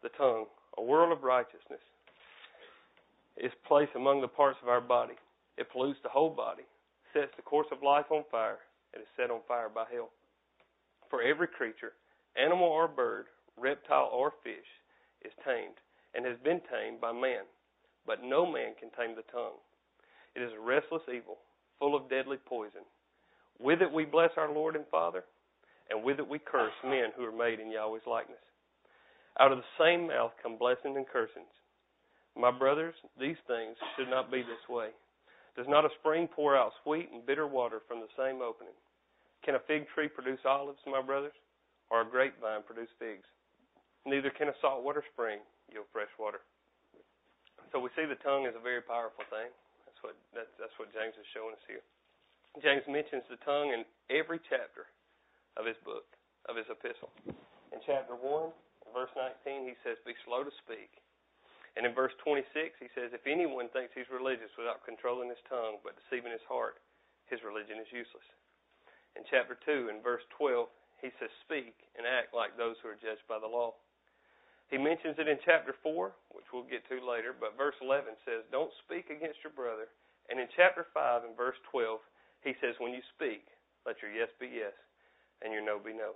The 0.03 0.09
tongue, 0.17 0.45
a 0.77 0.83
world 0.83 1.11
of 1.11 1.23
righteousness, 1.23 1.81
is 3.37 3.51
placed 3.67 3.91
among 3.95 4.21
the 4.21 4.27
parts 4.27 4.57
of 4.61 4.69
our 4.69 4.81
body. 4.81 5.15
It 5.57 5.69
pollutes 5.71 5.99
the 6.03 6.09
whole 6.09 6.29
body, 6.29 6.63
sets 7.13 7.31
the 7.35 7.43
course 7.43 7.67
of 7.71 7.83
life 7.83 8.09
on 8.09 8.23
fire, 8.31 8.59
and 8.93 9.01
is 9.01 9.07
set 9.15 9.31
on 9.31 9.41
fire 9.47 9.69
by 9.69 9.85
hell. 9.91 10.09
For 11.09 11.21
every 11.21 11.47
creature, 11.47 11.93
animal 12.35 12.67
or 12.67 12.87
bird, 12.87 13.25
reptile 13.57 14.09
or 14.13 14.33
fish, 14.43 14.67
is 15.25 15.31
tamed 15.45 15.75
and 16.15 16.25
has 16.25 16.37
been 16.43 16.61
tamed 16.71 16.99
by 16.99 17.11
man, 17.11 17.43
but 18.05 18.23
no 18.23 18.45
man 18.45 18.73
can 18.79 18.89
tame 18.91 19.15
the 19.15 19.27
tongue. 19.31 19.59
It 20.35 20.41
is 20.41 20.51
a 20.55 20.59
restless 20.59 21.03
evil, 21.07 21.37
full 21.79 21.95
of 21.95 22.09
deadly 22.09 22.37
poison. 22.45 22.83
With 23.59 23.81
it 23.81 23.91
we 23.91 24.05
bless 24.05 24.31
our 24.37 24.51
Lord 24.51 24.75
and 24.75 24.85
Father, 24.89 25.23
and 25.89 26.03
with 26.03 26.19
it 26.19 26.27
we 26.27 26.39
curse 26.39 26.73
men 26.83 27.11
who 27.15 27.23
are 27.23 27.31
made 27.31 27.59
in 27.59 27.71
Yahweh's 27.71 28.07
likeness. 28.07 28.43
Out 29.39 29.51
of 29.51 29.59
the 29.59 29.75
same 29.79 30.07
mouth 30.07 30.31
come 30.41 30.57
blessings 30.57 30.97
and 30.97 31.07
cursings. 31.07 31.51
My 32.35 32.51
brothers, 32.51 32.95
these 33.19 33.39
things 33.47 33.75
should 33.95 34.09
not 34.09 34.31
be 34.31 34.41
this 34.41 34.69
way. 34.69 34.89
Does 35.55 35.67
not 35.67 35.85
a 35.85 35.91
spring 35.99 36.27
pour 36.31 36.55
out 36.55 36.71
sweet 36.83 37.09
and 37.11 37.25
bitter 37.25 37.47
water 37.47 37.81
from 37.87 37.99
the 37.99 38.11
same 38.15 38.41
opening? 38.41 38.75
Can 39.43 39.55
a 39.55 39.63
fig 39.67 39.89
tree 39.93 40.07
produce 40.07 40.39
olives, 40.45 40.79
my 40.87 41.01
brothers? 41.01 41.35
Or 41.89 42.01
a 42.01 42.07
grapevine 42.07 42.63
produce 42.63 42.91
figs? 42.99 43.27
Neither 44.05 44.31
can 44.31 44.47
a 44.47 44.55
saltwater 44.61 45.03
spring 45.11 45.43
yield 45.67 45.91
fresh 45.91 46.11
water. 46.15 46.39
So 47.71 47.79
we 47.79 47.91
see 47.95 48.07
the 48.07 48.19
tongue 48.23 48.47
is 48.47 48.55
a 48.55 48.63
very 48.63 48.81
powerful 48.81 49.27
thing. 49.27 49.51
That's 49.83 49.99
what 49.99 50.15
that's, 50.31 50.51
that's 50.55 50.75
what 50.79 50.91
James 50.95 51.15
is 51.19 51.27
showing 51.35 51.51
us 51.51 51.65
here. 51.67 51.83
James 52.59 52.83
mentions 52.87 53.23
the 53.31 53.39
tongue 53.47 53.71
in 53.71 53.87
every 54.11 54.39
chapter 54.51 54.91
of 55.55 55.63
his 55.67 55.79
book, 55.87 56.07
of 56.51 56.55
his 56.55 56.67
epistle. 56.67 57.11
In 57.71 57.79
chapter 57.87 58.15
1, 58.15 58.51
verse 58.91 59.11
19, 59.15 59.67
he 59.67 59.75
says, 59.87 59.95
Be 60.03 60.15
slow 60.27 60.43
to 60.43 60.51
speak. 60.63 60.91
And 61.79 61.87
in 61.87 61.95
verse 61.95 62.11
26, 62.23 62.51
he 62.79 62.91
says, 62.91 63.15
If 63.15 63.23
anyone 63.23 63.71
thinks 63.71 63.95
he's 63.95 64.11
religious 64.11 64.51
without 64.59 64.83
controlling 64.83 65.31
his 65.31 65.41
tongue 65.47 65.79
but 65.83 65.95
deceiving 65.95 66.35
his 66.35 66.43
heart, 66.47 66.83
his 67.31 67.39
religion 67.47 67.79
is 67.79 67.87
useless. 67.95 68.27
In 69.15 69.23
chapter 69.31 69.55
2, 69.63 69.87
in 69.87 70.03
verse 70.03 70.23
12, 70.35 70.67
he 70.99 71.09
says, 71.15 71.31
Speak 71.47 71.75
and 71.95 72.03
act 72.03 72.35
like 72.35 72.55
those 72.55 72.75
who 72.83 72.91
are 72.91 72.99
judged 72.99 73.23
by 73.31 73.39
the 73.39 73.47
law. 73.47 73.75
He 74.67 74.79
mentions 74.79 75.19
it 75.19 75.27
in 75.27 75.39
chapter 75.43 75.75
4, 75.83 76.11
which 76.31 76.47
we'll 76.51 76.67
get 76.67 76.87
to 76.87 77.03
later, 77.03 77.35
but 77.35 77.59
verse 77.59 77.75
11 77.83 78.15
says, 78.23 78.47
Don't 78.51 78.71
speak 78.87 79.11
against 79.11 79.43
your 79.43 79.51
brother. 79.51 79.91
And 80.31 80.39
in 80.39 80.47
chapter 80.55 80.87
5, 80.95 81.27
in 81.27 81.35
verse 81.35 81.59
12, 81.71 81.99
he 82.43 82.55
says, 82.63 82.79
When 82.79 82.95
you 82.95 83.03
speak, 83.15 83.47
let 83.83 83.99
your 83.99 84.11
yes 84.11 84.31
be 84.39 84.47
yes 84.47 84.75
and 85.43 85.51
your 85.51 85.65
no 85.65 85.75
be 85.81 85.91
no. 85.91 86.15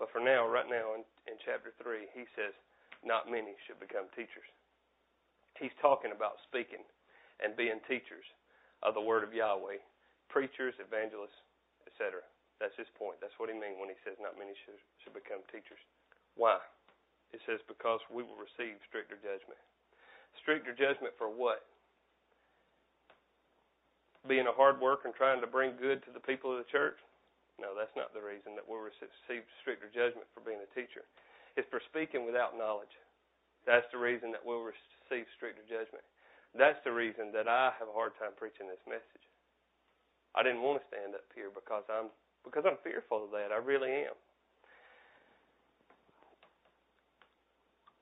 But 0.00 0.10
for 0.10 0.18
now, 0.18 0.48
right 0.48 0.66
now, 0.66 0.98
in, 0.98 1.06
in 1.30 1.38
chapter 1.44 1.70
3, 1.78 2.10
he 2.10 2.26
says, 2.34 2.56
Not 3.02 3.26
many 3.26 3.58
should 3.66 3.82
become 3.82 4.06
teachers. 4.14 4.46
He's 5.58 5.74
talking 5.82 6.14
about 6.14 6.38
speaking 6.46 6.86
and 7.42 7.58
being 7.58 7.82
teachers 7.90 8.24
of 8.86 8.94
the 8.94 9.02
Word 9.02 9.26
of 9.26 9.34
Yahweh, 9.34 9.82
preachers, 10.30 10.74
evangelists, 10.78 11.42
etc. 11.86 12.22
That's 12.62 12.74
his 12.78 12.90
point. 12.94 13.18
That's 13.18 13.34
what 13.42 13.50
he 13.50 13.58
means 13.58 13.74
when 13.78 13.90
he 13.90 13.98
says 14.06 14.14
not 14.22 14.38
many 14.38 14.54
should, 14.62 14.78
should 15.02 15.14
become 15.14 15.42
teachers. 15.50 15.82
Why? 16.38 16.62
It 17.34 17.42
says, 17.48 17.58
because 17.66 17.98
we 18.12 18.22
will 18.22 18.38
receive 18.38 18.78
stricter 18.86 19.18
judgment. 19.18 19.58
Stricter 20.40 20.70
judgment 20.76 21.16
for 21.18 21.26
what? 21.26 21.66
Being 24.28 24.46
a 24.46 24.54
hard 24.54 24.78
worker 24.78 25.10
and 25.10 25.16
trying 25.16 25.42
to 25.42 25.50
bring 25.50 25.74
good 25.80 26.04
to 26.06 26.14
the 26.14 26.22
people 26.22 26.54
of 26.54 26.62
the 26.62 26.70
church? 26.70 26.96
No, 27.58 27.74
that's 27.74 27.92
not 27.98 28.14
the 28.14 28.22
reason 28.22 28.54
that 28.54 28.64
we'll 28.64 28.84
receive 28.84 29.10
stricter 29.60 29.90
judgment 29.90 30.30
for 30.32 30.40
being 30.40 30.62
a 30.62 30.70
teacher. 30.72 31.04
It's 31.56 31.68
for 31.68 31.80
speaking 31.88 32.24
without 32.24 32.56
knowledge. 32.56 32.92
That's 33.66 33.86
the 33.92 34.00
reason 34.00 34.32
that 34.32 34.42
we'll 34.42 34.64
receive 34.64 35.28
stricter 35.36 35.62
judgment. 35.68 36.02
That's 36.56 36.80
the 36.84 36.92
reason 36.92 37.32
that 37.32 37.48
I 37.48 37.72
have 37.78 37.88
a 37.88 37.96
hard 37.96 38.12
time 38.20 38.36
preaching 38.36 38.68
this 38.68 38.82
message. 38.84 39.24
I 40.34 40.42
didn't 40.42 40.64
want 40.64 40.80
to 40.80 40.86
stand 40.88 41.14
up 41.14 41.28
here 41.36 41.52
because 41.52 41.84
I'm 41.88 42.08
because 42.44 42.64
I'm 42.66 42.80
fearful 42.82 43.24
of 43.24 43.30
that. 43.36 43.54
I 43.54 43.60
really 43.62 44.08
am. 44.08 44.16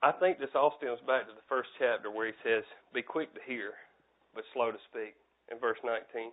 I 0.01 0.13
think 0.17 0.41
this 0.41 0.57
all 0.57 0.73
stems 0.81 1.01
back 1.05 1.29
to 1.29 1.37
the 1.37 1.45
first 1.45 1.69
chapter 1.77 2.09
where 2.09 2.25
he 2.25 2.33
says, 2.41 2.65
Be 2.95 3.05
quick 3.05 3.35
to 3.37 3.43
hear, 3.45 3.77
but 4.35 4.49
slow 4.57 4.73
to 4.73 4.81
speak, 4.89 5.13
in 5.53 5.61
verse 5.61 5.77
19. 5.85 6.33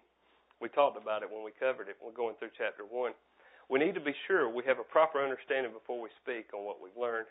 We 0.64 0.72
talked 0.72 0.96
about 0.96 1.22
it 1.22 1.30
when 1.30 1.44
we 1.44 1.52
covered 1.52 1.92
it. 1.92 2.00
We're 2.00 2.16
going 2.16 2.40
through 2.40 2.56
chapter 2.56 2.88
1. 2.88 3.12
We 3.68 3.80
need 3.80 3.96
to 4.00 4.04
be 4.04 4.16
sure 4.28 4.48
we 4.48 4.64
have 4.64 4.80
a 4.80 4.88
proper 4.88 5.20
understanding 5.20 5.76
before 5.76 6.00
we 6.00 6.10
speak 6.24 6.56
on 6.56 6.64
what 6.64 6.80
we've 6.80 6.96
learned. 6.96 7.28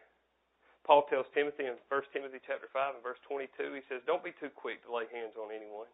Paul 0.85 1.09
tells 1.09 1.27
Timothy 1.35 1.67
in 1.67 1.75
1 1.89 2.15
Timothy 2.15 2.39
chapter 2.47 2.69
5 2.71 3.01
and 3.01 3.03
verse 3.03 3.19
22, 3.27 3.75
he 3.75 3.83
says, 3.89 4.05
Don't 4.07 4.23
be 4.23 4.37
too 4.39 4.53
quick 4.55 4.85
to 4.87 4.95
lay 4.95 5.09
hands 5.11 5.35
on 5.35 5.51
anyone. 5.51 5.91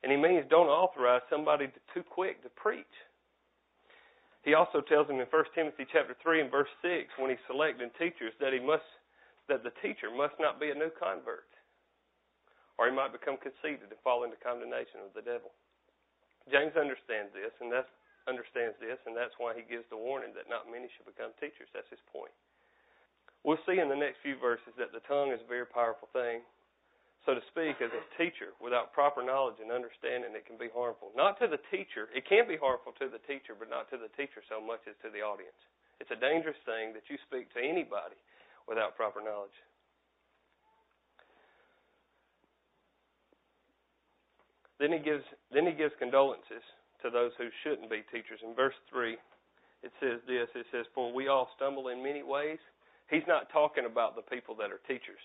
And 0.00 0.08
he 0.08 0.16
means 0.16 0.46
don't 0.48 0.70
authorize 0.70 1.26
somebody 1.28 1.66
to, 1.68 1.80
too 1.92 2.06
quick 2.06 2.40
to 2.46 2.50
preach. 2.54 2.96
He 4.46 4.54
also 4.54 4.78
tells 4.80 5.10
him 5.10 5.18
in 5.18 5.26
1 5.26 5.58
Timothy 5.58 5.84
chapter 5.90 6.14
3 6.22 6.46
and 6.46 6.50
verse 6.54 6.70
6 6.80 7.10
when 7.18 7.34
he's 7.34 7.42
selecting 7.50 7.90
teachers 7.98 8.32
that 8.38 8.54
he 8.54 8.62
must 8.62 8.86
that 9.50 9.62
the 9.62 9.74
teacher 9.78 10.10
must 10.10 10.34
not 10.42 10.58
be 10.58 10.70
a 10.70 10.78
new 10.78 10.90
convert, 10.98 11.46
or 12.78 12.90
he 12.90 12.94
might 12.94 13.14
become 13.14 13.38
conceited 13.38 13.86
and 13.90 14.00
fall 14.02 14.26
into 14.26 14.34
condemnation 14.42 14.98
of 15.06 15.14
the 15.14 15.22
devil. 15.22 15.54
James 16.50 16.74
understands 16.74 17.30
this, 17.30 17.54
and 17.62 17.70
that's 17.70 17.90
understands 18.26 18.74
this, 18.82 18.98
and 19.06 19.14
that's 19.14 19.34
why 19.38 19.54
he 19.54 19.62
gives 19.62 19.86
the 19.88 19.98
warning 19.98 20.34
that 20.34 20.50
not 20.50 20.66
many 20.66 20.90
should 20.94 21.06
become 21.06 21.30
teachers. 21.38 21.70
That's 21.70 21.90
his 21.90 22.02
point. 22.10 22.34
We'll 23.46 23.62
see 23.62 23.78
in 23.78 23.86
the 23.86 23.98
next 23.98 24.18
few 24.26 24.34
verses 24.42 24.74
that 24.74 24.90
the 24.90 25.02
tongue 25.06 25.30
is 25.30 25.38
a 25.38 25.48
very 25.48 25.66
powerful 25.66 26.10
thing. 26.10 26.42
So 27.22 27.34
to 27.34 27.42
speak, 27.50 27.82
as 27.82 27.90
a 27.90 28.02
teacher, 28.18 28.54
without 28.62 28.94
proper 28.94 29.22
knowledge 29.22 29.58
and 29.58 29.70
understanding, 29.74 30.34
it 30.34 30.46
can 30.46 30.58
be 30.58 30.70
harmful. 30.70 31.10
Not 31.14 31.38
to 31.42 31.50
the 31.50 31.58
teacher. 31.74 32.06
It 32.14 32.26
can 32.26 32.46
be 32.46 32.58
harmful 32.58 32.94
to 33.02 33.10
the 33.10 33.22
teacher, 33.26 33.54
but 33.54 33.70
not 33.70 33.90
to 33.90 33.98
the 33.98 34.10
teacher 34.14 34.42
so 34.46 34.62
much 34.62 34.82
as 34.86 34.94
to 35.02 35.10
the 35.10 35.26
audience. 35.26 35.58
It's 35.98 36.10
a 36.14 36.18
dangerous 36.18 36.58
thing 36.62 36.94
that 36.94 37.06
you 37.10 37.18
speak 37.26 37.50
to 37.54 37.62
anybody 37.62 38.18
without 38.70 38.94
proper 38.94 39.22
knowledge. 39.22 39.54
Then 44.78 44.92
he 44.92 45.00
gives 45.00 45.24
then 45.48 45.64
he 45.64 45.72
gives 45.72 45.94
condolences 45.98 46.62
to 47.02 47.10
those 47.10 47.32
who 47.36 47.48
shouldn't 47.62 47.90
be 47.90 48.02
teachers. 48.12 48.40
In 48.42 48.54
verse 48.54 48.74
three, 48.90 49.16
it 49.82 49.92
says 50.00 50.20
this. 50.26 50.48
It 50.54 50.66
says, 50.70 50.86
"For 50.94 51.12
we 51.12 51.28
all 51.28 51.50
stumble 51.56 51.88
in 51.88 52.02
many 52.02 52.22
ways." 52.22 52.58
He's 53.08 53.26
not 53.26 53.50
talking 53.50 53.84
about 53.84 54.16
the 54.16 54.22
people 54.22 54.54
that 54.56 54.72
are 54.72 54.78
teachers. 54.78 55.20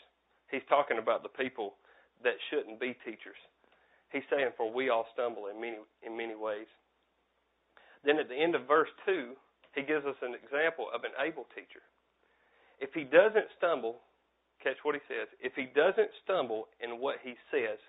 He's 0.50 0.66
talking 0.66 0.98
about 0.98 1.24
the 1.24 1.30
people 1.30 1.78
that 2.22 2.36
shouldn't 2.50 2.80
be 2.80 2.94
teachers. 2.94 3.38
He's 4.12 4.28
saying, 4.30 4.52
"For 4.54 4.70
we 4.70 4.90
all 4.90 5.08
stumble 5.14 5.48
in 5.48 5.60
many 5.60 5.80
in 6.02 6.16
many 6.16 6.36
ways." 6.36 6.68
Then 8.04 8.20
at 8.20 8.28
the 8.28 8.36
end 8.36 8.56
of 8.56 8.64
verse 8.64 8.90
two, 9.06 9.38
he 9.74 9.84
gives 9.84 10.06
us 10.06 10.22
an 10.22 10.36
example 10.36 10.90
of 10.92 11.04
an 11.04 11.14
able 11.18 11.46
teacher. 11.46 11.82
If 12.80 12.94
he 12.94 13.04
doesn't 13.04 13.52
stumble, 13.58 14.02
catch 14.60 14.84
what 14.84 14.96
he 14.96 15.02
says. 15.08 15.28
If 15.40 15.56
he 15.56 15.66
doesn't 15.66 16.14
stumble 16.24 16.68
in 16.80 17.00
what 17.00 17.20
he 17.20 17.38
says, 17.50 17.80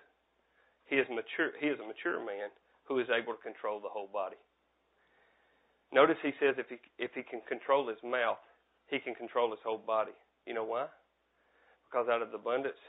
he 0.85 0.97
is 0.97 1.09
mature. 1.09 1.51
He 1.57 1.67
is 1.67 1.79
a 1.79 1.83
mature 1.83 2.19
man 2.19 2.49
who 2.83 2.99
is 2.99 3.07
able 3.09 3.33
to 3.33 3.41
control 3.41 3.79
the 3.79 3.89
whole 3.89 4.09
body. 4.11 4.37
Notice 5.93 6.17
he 6.21 6.33
says 6.39 6.55
if 6.57 6.67
he 6.69 6.77
if 6.97 7.11
he 7.13 7.21
can 7.21 7.41
control 7.47 7.87
his 7.87 8.01
mouth, 8.03 8.41
he 8.87 8.99
can 8.99 9.13
control 9.13 9.51
his 9.51 9.61
whole 9.63 9.77
body. 9.77 10.15
You 10.45 10.53
know 10.53 10.65
why? 10.65 10.87
Because 11.85 12.09
out 12.09 12.21
of 12.21 12.31
the 12.31 12.41
abundance 12.41 12.81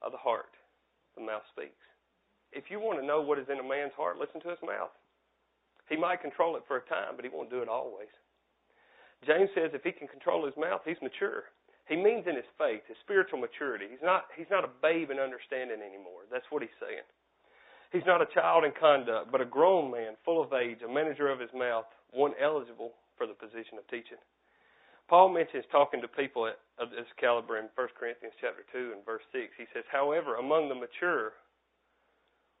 of 0.00 0.12
the 0.12 0.18
heart, 0.18 0.56
the 1.14 1.22
mouth 1.22 1.44
speaks. 1.52 1.84
If 2.52 2.70
you 2.70 2.80
want 2.80 2.98
to 2.98 3.06
know 3.06 3.20
what 3.20 3.38
is 3.38 3.48
in 3.52 3.60
a 3.60 3.66
man's 3.66 3.92
heart, 3.96 4.16
listen 4.16 4.40
to 4.40 4.48
his 4.48 4.62
mouth. 4.64 4.94
He 5.88 5.96
might 5.96 6.22
control 6.22 6.56
it 6.56 6.64
for 6.66 6.78
a 6.78 6.88
time, 6.88 7.14
but 7.14 7.24
he 7.24 7.30
won't 7.30 7.50
do 7.50 7.60
it 7.62 7.68
always. 7.68 8.10
James 9.24 9.50
says 9.54 9.70
if 9.72 9.84
he 9.84 9.92
can 9.92 10.08
control 10.08 10.44
his 10.44 10.56
mouth, 10.56 10.80
he's 10.84 11.00
mature. 11.02 11.52
He 11.86 11.94
means 11.94 12.26
in 12.26 12.34
his 12.34 12.48
faith, 12.58 12.82
his 12.88 12.98
spiritual 13.04 13.38
maturity. 13.38 13.86
He's 13.88 14.02
not 14.02 14.26
he's 14.34 14.50
not 14.50 14.64
a 14.64 14.70
babe 14.82 15.10
in 15.10 15.20
understanding 15.20 15.78
anymore. 15.84 16.26
That's 16.30 16.48
what 16.50 16.62
he's 16.62 16.78
saying. 16.82 17.06
He's 17.96 18.04
not 18.04 18.20
a 18.20 18.28
child 18.28 18.68
in 18.68 18.76
conduct, 18.76 19.32
but 19.32 19.40
a 19.40 19.48
grown 19.48 19.88
man, 19.90 20.20
full 20.20 20.44
of 20.44 20.52
age, 20.52 20.84
a 20.84 20.92
manager 20.92 21.32
of 21.32 21.40
his 21.40 21.48
mouth, 21.56 21.88
one 22.12 22.36
eligible 22.36 22.92
for 23.16 23.24
the 23.24 23.32
position 23.32 23.80
of 23.80 23.88
teaching. 23.88 24.20
Paul 25.08 25.32
mentions 25.32 25.64
talking 25.72 26.04
to 26.04 26.08
people 26.08 26.44
of 26.44 26.90
this 26.92 27.08
caliber 27.16 27.56
in 27.56 27.72
1 27.72 27.88
Corinthians 27.96 28.36
chapter 28.36 28.68
2 28.68 28.92
and 28.92 29.00
verse 29.00 29.24
6. 29.32 29.48
He 29.56 29.64
says, 29.72 29.88
However, 29.88 30.36
among 30.36 30.68
the 30.68 30.76
mature, 30.76 31.40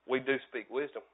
we 0.08 0.24
do 0.24 0.40
speak 0.48 0.72
wisdom 0.72 1.04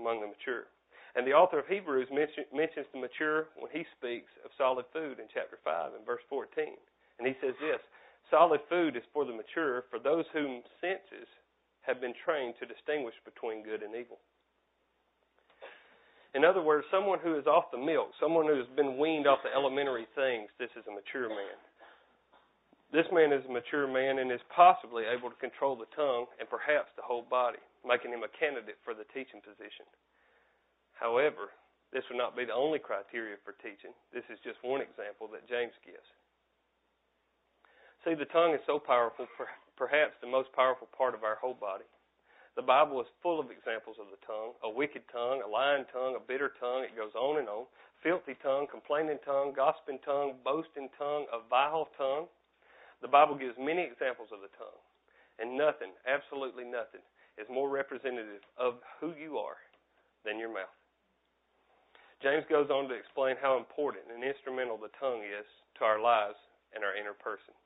among 0.00 0.24
the 0.24 0.32
mature. 0.32 0.72
And 1.12 1.28
the 1.28 1.36
author 1.36 1.60
of 1.60 1.68
Hebrews 1.68 2.08
mention, 2.08 2.48
mentions 2.56 2.88
the 2.96 3.04
mature 3.04 3.52
when 3.60 3.68
he 3.68 3.84
speaks 4.00 4.32
of 4.48 4.56
solid 4.56 4.88
food 4.96 5.20
in 5.20 5.28
chapter 5.28 5.60
5 5.60 5.92
and 5.92 6.08
verse 6.08 6.24
14. 6.32 6.72
And 7.20 7.28
he 7.28 7.36
says 7.44 7.52
this 7.60 7.84
Solid 8.32 8.64
food 8.72 8.96
is 8.96 9.04
for 9.12 9.28
the 9.28 9.36
mature, 9.36 9.84
for 9.92 10.00
those 10.00 10.24
whom 10.32 10.64
senses 10.80 11.28
have 11.82 12.00
been 12.00 12.14
trained 12.24 12.54
to 12.58 12.66
distinguish 12.66 13.14
between 13.24 13.62
good 13.62 13.82
and 13.82 13.94
evil. 13.94 14.18
In 16.34 16.44
other 16.44 16.62
words, 16.62 16.86
someone 16.88 17.20
who 17.20 17.36
is 17.36 17.44
off 17.44 17.68
the 17.70 17.78
milk, 17.78 18.16
someone 18.16 18.46
who 18.46 18.56
has 18.56 18.70
been 18.74 18.96
weaned 18.96 19.26
off 19.26 19.44
the 19.44 19.52
elementary 19.52 20.08
things, 20.16 20.48
this 20.56 20.72
is 20.78 20.86
a 20.88 20.94
mature 20.94 21.28
man. 21.28 21.60
This 22.88 23.08
man 23.12 23.32
is 23.32 23.44
a 23.48 23.52
mature 23.52 23.88
man 23.88 24.20
and 24.20 24.32
is 24.32 24.40
possibly 24.52 25.04
able 25.04 25.28
to 25.28 25.36
control 25.40 25.76
the 25.76 25.88
tongue 25.96 26.28
and 26.40 26.48
perhaps 26.48 26.92
the 26.96 27.04
whole 27.04 27.24
body, 27.24 27.60
making 27.84 28.12
him 28.12 28.24
a 28.24 28.32
candidate 28.36 28.80
for 28.84 28.92
the 28.96 29.08
teaching 29.12 29.44
position. 29.44 29.84
However, 30.96 31.52
this 31.92 32.04
would 32.08 32.20
not 32.20 32.36
be 32.36 32.48
the 32.48 32.56
only 32.56 32.80
criteria 32.80 33.36
for 33.44 33.52
teaching. 33.60 33.92
This 34.12 34.24
is 34.32 34.40
just 34.40 34.60
one 34.64 34.80
example 34.80 35.28
that 35.32 35.48
James 35.48 35.76
gives. 35.84 36.08
See, 38.04 38.16
the 38.16 38.28
tongue 38.32 38.56
is 38.56 38.64
so 38.64 38.80
powerful, 38.80 39.28
perhaps 39.76 40.14
the 40.20 40.30
most 40.30 40.52
powerful 40.52 40.88
part 40.96 41.14
of 41.14 41.24
our 41.24 41.36
whole 41.36 41.54
body. 41.54 41.88
The 42.54 42.62
Bible 42.62 43.00
is 43.00 43.08
full 43.22 43.40
of 43.40 43.48
examples 43.48 43.96
of 43.96 44.12
the 44.12 44.20
tongue 44.26 44.52
a 44.62 44.68
wicked 44.68 45.08
tongue, 45.08 45.40
a 45.40 45.48
lying 45.48 45.88
tongue, 45.88 46.16
a 46.16 46.20
bitter 46.20 46.52
tongue. 46.60 46.84
It 46.84 46.96
goes 46.96 47.14
on 47.16 47.38
and 47.38 47.48
on. 47.48 47.64
Filthy 48.02 48.36
tongue, 48.42 48.66
complaining 48.68 49.18
tongue, 49.24 49.54
gossiping 49.56 50.00
tongue, 50.04 50.36
boasting 50.44 50.90
tongue, 50.98 51.24
a 51.32 51.40
vile 51.48 51.88
tongue. 51.96 52.26
The 53.00 53.08
Bible 53.08 53.34
gives 53.34 53.56
many 53.56 53.82
examples 53.82 54.28
of 54.34 54.44
the 54.44 54.52
tongue. 54.58 54.82
And 55.40 55.56
nothing, 55.56 55.96
absolutely 56.04 56.64
nothing, 56.64 57.00
is 57.40 57.48
more 57.48 57.72
representative 57.72 58.44
of 58.60 58.84
who 59.00 59.14
you 59.16 59.38
are 59.38 59.56
than 60.26 60.38
your 60.38 60.52
mouth. 60.52 60.76
James 62.20 62.44
goes 62.46 62.70
on 62.70 62.86
to 62.86 62.94
explain 62.94 63.34
how 63.40 63.56
important 63.56 64.06
and 64.12 64.22
instrumental 64.22 64.76
the 64.76 64.92
tongue 65.00 65.24
is 65.24 65.48
to 65.78 65.82
our 65.82 65.98
lives 65.98 66.38
and 66.70 66.84
our 66.84 66.94
inner 66.94 67.16
person. 67.16 67.56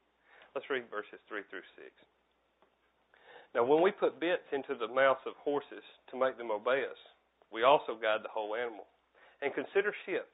Let's 0.56 0.72
read 0.72 0.88
verses 0.88 1.20
3 1.28 1.44
through 1.52 1.68
6. 1.76 1.92
Now, 3.52 3.68
when 3.68 3.84
we 3.84 3.92
put 3.92 4.16
bits 4.16 4.48
into 4.56 4.72
the 4.72 4.88
mouths 4.88 5.20
of 5.28 5.36
horses 5.36 5.84
to 6.08 6.16
make 6.16 6.40
them 6.40 6.48
obey 6.48 6.80
us, 6.88 6.96
we 7.52 7.60
also 7.60 7.92
guide 7.92 8.24
the 8.24 8.32
whole 8.32 8.56
animal. 8.56 8.88
And 9.44 9.52
consider 9.52 9.92
ships. 10.08 10.32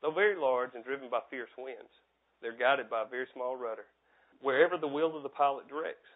Though 0.00 0.16
very 0.16 0.40
large 0.40 0.72
and 0.72 0.80
driven 0.80 1.12
by 1.12 1.20
fierce 1.28 1.52
winds, 1.60 1.92
they're 2.40 2.56
guided 2.56 2.88
by 2.88 3.04
a 3.04 3.12
very 3.12 3.28
small 3.36 3.60
rudder, 3.60 3.84
wherever 4.40 4.80
the 4.80 4.88
will 4.88 5.12
of 5.12 5.22
the 5.22 5.28
pilot 5.28 5.68
directs. 5.68 6.08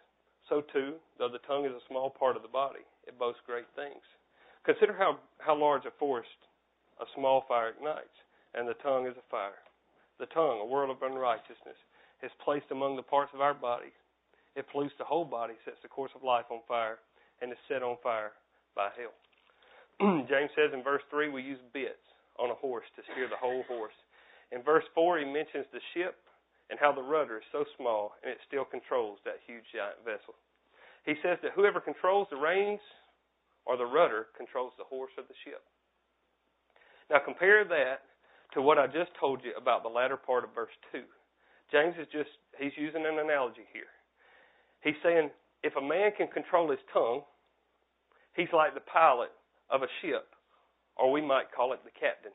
So 0.49 0.65
too, 0.73 0.97
though 1.21 1.29
the 1.29 1.45
tongue 1.45 1.69
is 1.69 1.77
a 1.77 1.87
small 1.87 2.09
part 2.09 2.37
of 2.37 2.41
the 2.41 2.49
body, 2.49 2.89
it 3.05 3.21
boasts 3.21 3.45
great 3.45 3.69
things. 3.77 4.01
Consider 4.65 4.97
how, 4.97 5.21
how 5.37 5.53
large 5.53 5.85
a 5.85 5.93
forest 6.01 6.41
a 6.97 7.05
small 7.13 7.45
fire 7.47 7.69
ignites, 7.77 8.17
and 8.57 8.67
the 8.67 8.81
tongue 8.81 9.05
is 9.05 9.13
a 9.13 9.29
fire. 9.29 9.61
The 10.17 10.25
tongue, 10.33 10.57
a 10.57 10.65
world 10.65 10.89
of 10.89 11.05
unrighteousness, 11.05 11.77
is 12.23 12.31
placed 12.43 12.71
among 12.71 12.95
the 12.95 13.03
parts 13.05 13.31
of 13.33 13.41
our 13.41 13.53
body. 13.53 13.93
It 14.55 14.65
pollutes 14.71 14.95
the 14.97 15.05
whole 15.05 15.25
body, 15.25 15.53
sets 15.65 15.77
the 15.83 15.87
course 15.87 16.11
of 16.15 16.23
life 16.23 16.45
on 16.49 16.61
fire, 16.67 16.97
and 17.41 17.51
is 17.51 17.57
set 17.67 17.83
on 17.83 17.97
fire 18.01 18.31
by 18.75 18.89
hell. 18.97 19.13
James 20.29 20.49
says 20.57 20.73
in 20.73 20.83
verse 20.83 21.01
3 21.09 21.29
we 21.29 21.41
use 21.41 21.61
bits 21.73 22.01
on 22.39 22.49
a 22.49 22.57
horse 22.57 22.85
to 22.95 23.01
steer 23.13 23.29
the 23.29 23.37
whole 23.37 23.63
horse. 23.67 23.97
In 24.51 24.63
verse 24.63 24.85
4, 24.95 25.19
he 25.19 25.25
mentions 25.25 25.65
the 25.73 25.81
ship 25.93 26.15
and 26.69 26.79
how 26.79 26.91
the 26.91 27.01
rudder 27.01 27.37
is 27.37 27.49
so 27.51 27.65
small 27.77 28.13
and 28.23 28.31
it 28.31 28.37
still 28.47 28.65
controls 28.65 29.19
that 29.25 29.41
huge 29.45 29.65
giant 29.73 30.01
vessel. 30.05 30.33
He 31.05 31.15
says 31.23 31.37
that 31.41 31.55
whoever 31.55 31.79
controls 31.79 32.27
the 32.29 32.37
reins 32.37 32.81
or 33.65 33.77
the 33.77 33.85
rudder 33.85 34.27
controls 34.35 34.73
the 34.77 34.85
horse 34.85 35.11
or 35.17 35.23
the 35.23 35.37
ship. 35.43 35.61
Now 37.09 37.19
compare 37.23 37.63
that 37.63 38.03
to 38.53 38.61
what 38.61 38.77
I 38.77 38.87
just 38.87 39.11
told 39.19 39.43
you 39.43 39.53
about 39.57 39.83
the 39.83 39.89
latter 39.89 40.17
part 40.17 40.43
of 40.43 40.55
verse 40.55 40.75
2. 40.91 41.03
James 41.71 41.95
is 41.99 42.07
just, 42.11 42.29
he's 42.59 42.71
using 42.77 43.05
an 43.05 43.19
analogy 43.19 43.65
here. 43.73 43.91
He's 44.81 44.97
saying 45.03 45.29
if 45.63 45.75
a 45.75 45.81
man 45.81 46.11
can 46.15 46.27
control 46.27 46.69
his 46.69 46.79
tongue, 46.93 47.21
he's 48.35 48.51
like 48.53 48.73
the 48.73 48.81
pilot 48.81 49.31
of 49.69 49.81
a 49.83 49.91
ship, 50.01 50.27
or 50.95 51.11
we 51.11 51.21
might 51.21 51.51
call 51.55 51.73
it 51.73 51.79
the 51.83 51.91
captain. 51.91 52.31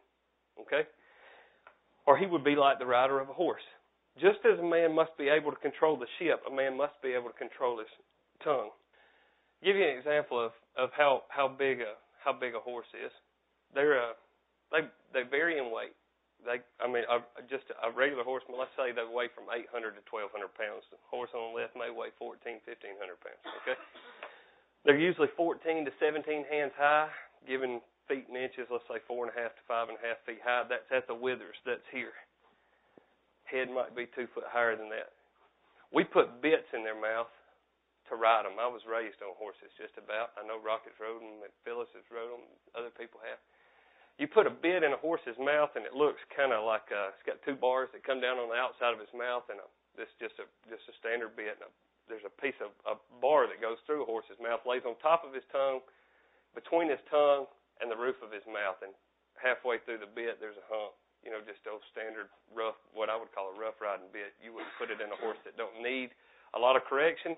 Okay? 0.60 0.88
Or 2.06 2.18
he 2.18 2.26
would 2.26 2.44
be 2.44 2.56
like 2.56 2.78
the 2.78 2.86
rider 2.86 3.20
of 3.20 3.28
a 3.28 3.32
horse. 3.32 3.62
Just 4.20 4.44
as 4.44 4.58
a 4.58 4.62
man 4.62 4.94
must 4.94 5.16
be 5.16 5.28
able 5.28 5.50
to 5.50 5.56
control 5.56 5.96
the 5.96 6.10
ship, 6.18 6.42
a 6.50 6.54
man 6.54 6.76
must 6.76 7.00
be 7.02 7.12
able 7.16 7.30
to 7.30 7.38
control 7.38 7.78
his 7.78 7.88
tongue. 8.44 8.68
I'll 8.68 9.64
give 9.64 9.76
you 9.76 9.88
an 9.88 9.96
example 9.96 10.44
of, 10.44 10.52
of 10.76 10.90
how, 10.96 11.22
how 11.28 11.48
big 11.48 11.80
a 11.80 11.96
how 12.24 12.32
big 12.32 12.54
a 12.54 12.60
horse 12.60 12.86
is. 12.94 13.10
They're 13.74 13.98
uh, 13.98 14.14
they 14.70 14.86
they 15.12 15.28
vary 15.28 15.58
in 15.58 15.72
weight. 15.72 15.94
They, 16.42 16.58
I 16.82 16.90
mean, 16.90 17.06
a, 17.06 17.22
just 17.46 17.70
a 17.70 17.90
regular 17.94 18.26
horse. 18.26 18.42
Let's 18.50 18.74
say 18.74 18.90
they 18.90 19.06
weigh 19.06 19.30
from 19.30 19.46
800 19.46 19.94
to 19.94 20.02
1,200 20.10 20.30
pounds. 20.58 20.82
The 20.90 20.98
horse 21.06 21.30
on 21.34 21.54
the 21.54 21.54
left 21.54 21.78
may 21.78 21.90
weigh 21.90 22.10
14, 22.18 22.42
1,500 22.66 22.98
pounds. 23.22 23.42
Okay. 23.62 23.78
They're 24.82 24.98
usually 24.98 25.30
14 25.38 25.86
to 25.86 25.92
17 26.02 26.26
hands 26.50 26.74
high, 26.74 27.06
given 27.46 27.78
feet 28.10 28.26
and 28.26 28.34
inches. 28.34 28.66
Let's 28.66 28.86
say 28.90 28.98
four 29.06 29.26
and 29.26 29.30
a 29.30 29.38
half 29.38 29.54
to 29.54 29.62
five 29.70 29.86
and 29.86 29.98
a 29.98 30.02
half 30.02 30.18
feet 30.26 30.42
high. 30.42 30.66
That's 30.66 30.90
at 30.90 31.06
the 31.06 31.14
withers. 31.14 31.54
That's 31.62 31.86
here. 31.94 32.14
Head 33.46 33.70
might 33.70 33.94
be 33.94 34.10
two 34.10 34.26
foot 34.34 34.50
higher 34.50 34.74
than 34.74 34.90
that. 34.90 35.14
We 35.94 36.02
put 36.02 36.42
bits 36.42 36.66
in 36.74 36.82
their 36.82 36.98
mouth 36.98 37.30
to 38.10 38.16
ride 38.18 38.48
them. 38.48 38.58
I 38.58 38.66
was 38.66 38.82
raised 38.88 39.20
on 39.22 39.36
horses, 39.38 39.70
just 39.78 39.94
about. 40.00 40.34
I 40.34 40.42
know 40.42 40.58
Rocket's 40.58 40.98
rode 40.98 41.22
them, 41.22 41.44
and 41.46 41.54
Phyllis 41.62 41.92
has 41.94 42.06
rode 42.10 42.32
them. 42.32 42.44
Other 42.74 42.90
people 42.90 43.22
have 43.22 43.38
you 44.20 44.28
put 44.28 44.46
a 44.46 44.52
bit 44.52 44.84
in 44.84 44.92
a 44.92 45.00
horse's 45.00 45.38
mouth 45.40 45.72
and 45.76 45.88
it 45.88 45.96
looks 45.96 46.20
kind 46.36 46.52
of 46.52 46.64
like 46.68 46.84
uh, 46.92 47.14
it's 47.14 47.24
got 47.24 47.40
two 47.42 47.56
bars 47.56 47.88
that 47.92 48.04
come 48.04 48.20
down 48.20 48.36
on 48.36 48.52
the 48.52 48.58
outside 48.58 48.92
of 48.92 49.00
his 49.00 49.12
mouth 49.16 49.46
and 49.48 49.60
a, 49.60 49.66
this 49.96 50.10
just 50.20 50.36
a 50.40 50.46
just 50.68 50.84
a 50.88 50.94
standard 51.00 51.32
bit 51.32 51.56
and 51.56 51.68
a, 51.68 51.70
there's 52.10 52.26
a 52.26 52.34
piece 52.42 52.56
of 52.60 52.74
a 52.84 52.98
bar 53.22 53.48
that 53.48 53.62
goes 53.62 53.80
through 53.88 54.04
a 54.04 54.08
horse's 54.08 54.36
mouth 54.42 54.60
lays 54.68 54.84
on 54.84 54.98
top 55.00 55.24
of 55.24 55.32
his 55.32 55.46
tongue 55.48 55.80
between 56.52 56.92
his 56.92 57.00
tongue 57.08 57.48
and 57.80 57.88
the 57.88 57.96
roof 57.96 58.18
of 58.20 58.28
his 58.28 58.44
mouth 58.44 58.76
and 58.84 58.92
halfway 59.40 59.80
through 59.82 59.98
the 59.98 60.10
bit 60.10 60.36
there's 60.38 60.58
a 60.60 60.66
hump 60.68 60.92
you 61.24 61.32
know 61.32 61.40
just 61.42 61.62
those 61.64 61.82
standard 61.88 62.28
rough 62.52 62.76
what 62.92 63.08
I 63.08 63.16
would 63.16 63.32
call 63.32 63.48
a 63.50 63.56
rough 63.56 63.80
riding 63.80 64.10
bit. 64.12 64.36
You 64.44 64.52
wouldn't 64.52 64.76
put 64.76 64.92
it 64.92 65.00
in 65.00 65.08
a 65.08 65.18
horse 65.18 65.40
that 65.48 65.56
don't 65.56 65.80
need 65.80 66.12
a 66.52 66.60
lot 66.60 66.76
of 66.76 66.84
correction 66.84 67.34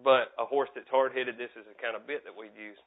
but 0.00 0.32
a 0.40 0.46
horse 0.48 0.72
that's 0.72 0.88
hard 0.88 1.12
headed 1.12 1.36
this 1.36 1.52
is 1.52 1.68
the 1.68 1.76
kind 1.76 1.92
of 1.92 2.08
bit 2.08 2.24
that 2.24 2.32
we'd 2.32 2.56
use 2.56 2.80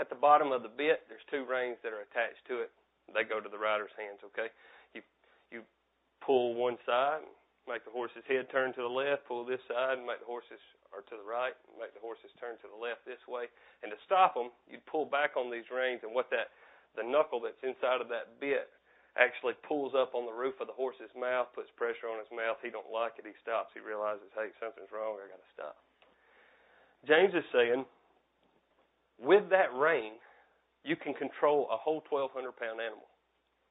at 0.00 0.08
the 0.08 0.16
bottom 0.16 0.52
of 0.52 0.62
the 0.62 0.72
bit, 0.72 1.04
there's 1.08 1.24
two 1.28 1.44
reins 1.44 1.76
that 1.82 1.92
are 1.92 2.04
attached 2.06 2.44
to 2.48 2.64
it. 2.64 2.70
They 3.12 3.24
go 3.24 3.40
to 3.40 3.50
the 3.50 3.60
rider's 3.60 3.92
hands. 3.98 4.24
Okay, 4.32 4.48
you 4.94 5.02
you 5.50 5.60
pull 6.24 6.54
one 6.54 6.78
side, 6.86 7.26
make 7.68 7.84
the 7.84 7.92
horse's 7.92 8.24
head 8.24 8.48
turn 8.48 8.72
to 8.78 8.82
the 8.82 8.90
left. 8.90 9.28
Pull 9.28 9.44
this 9.44 9.60
side 9.68 9.98
and 9.98 10.06
make 10.06 10.22
the 10.22 10.30
horses 10.30 10.62
or 10.92 11.00
to 11.08 11.16
the 11.16 11.24
right, 11.24 11.56
make 11.80 11.96
the 11.96 12.04
horses 12.04 12.28
turn 12.36 12.60
to 12.60 12.68
the 12.68 12.76
left 12.76 13.00
this 13.08 13.20
way. 13.24 13.48
And 13.80 13.88
to 13.88 13.98
stop 14.04 14.36
them, 14.36 14.52
you'd 14.68 14.84
pull 14.84 15.08
back 15.08 15.40
on 15.40 15.48
these 15.48 15.66
reins, 15.72 16.04
and 16.04 16.12
what 16.12 16.28
that 16.28 16.52
the 16.96 17.04
knuckle 17.04 17.40
that's 17.40 17.60
inside 17.64 18.04
of 18.04 18.12
that 18.12 18.36
bit 18.36 18.68
actually 19.16 19.56
pulls 19.64 19.92
up 19.92 20.16
on 20.16 20.24
the 20.24 20.32
roof 20.32 20.56
of 20.60 20.68
the 20.68 20.76
horse's 20.76 21.12
mouth, 21.16 21.48
puts 21.52 21.68
pressure 21.76 22.08
on 22.08 22.20
his 22.20 22.28
mouth. 22.32 22.56
He 22.64 22.72
don't 22.72 22.88
like 22.88 23.20
it. 23.20 23.28
He 23.28 23.36
stops. 23.44 23.72
He 23.76 23.80
realizes, 23.80 24.28
hey, 24.32 24.52
something's 24.56 24.92
wrong. 24.92 25.20
I 25.20 25.28
got 25.28 25.40
to 25.40 25.52
stop. 25.52 25.76
James 27.04 27.32
is 27.36 27.44
saying 27.52 27.84
with 29.22 29.48
that 29.50 29.72
rein, 29.74 30.18
you 30.84 30.96
can 30.98 31.14
control 31.14 31.70
a 31.70 31.78
whole 31.78 32.02
1,200 32.10 32.34
pound 32.58 32.82
animal 32.82 33.06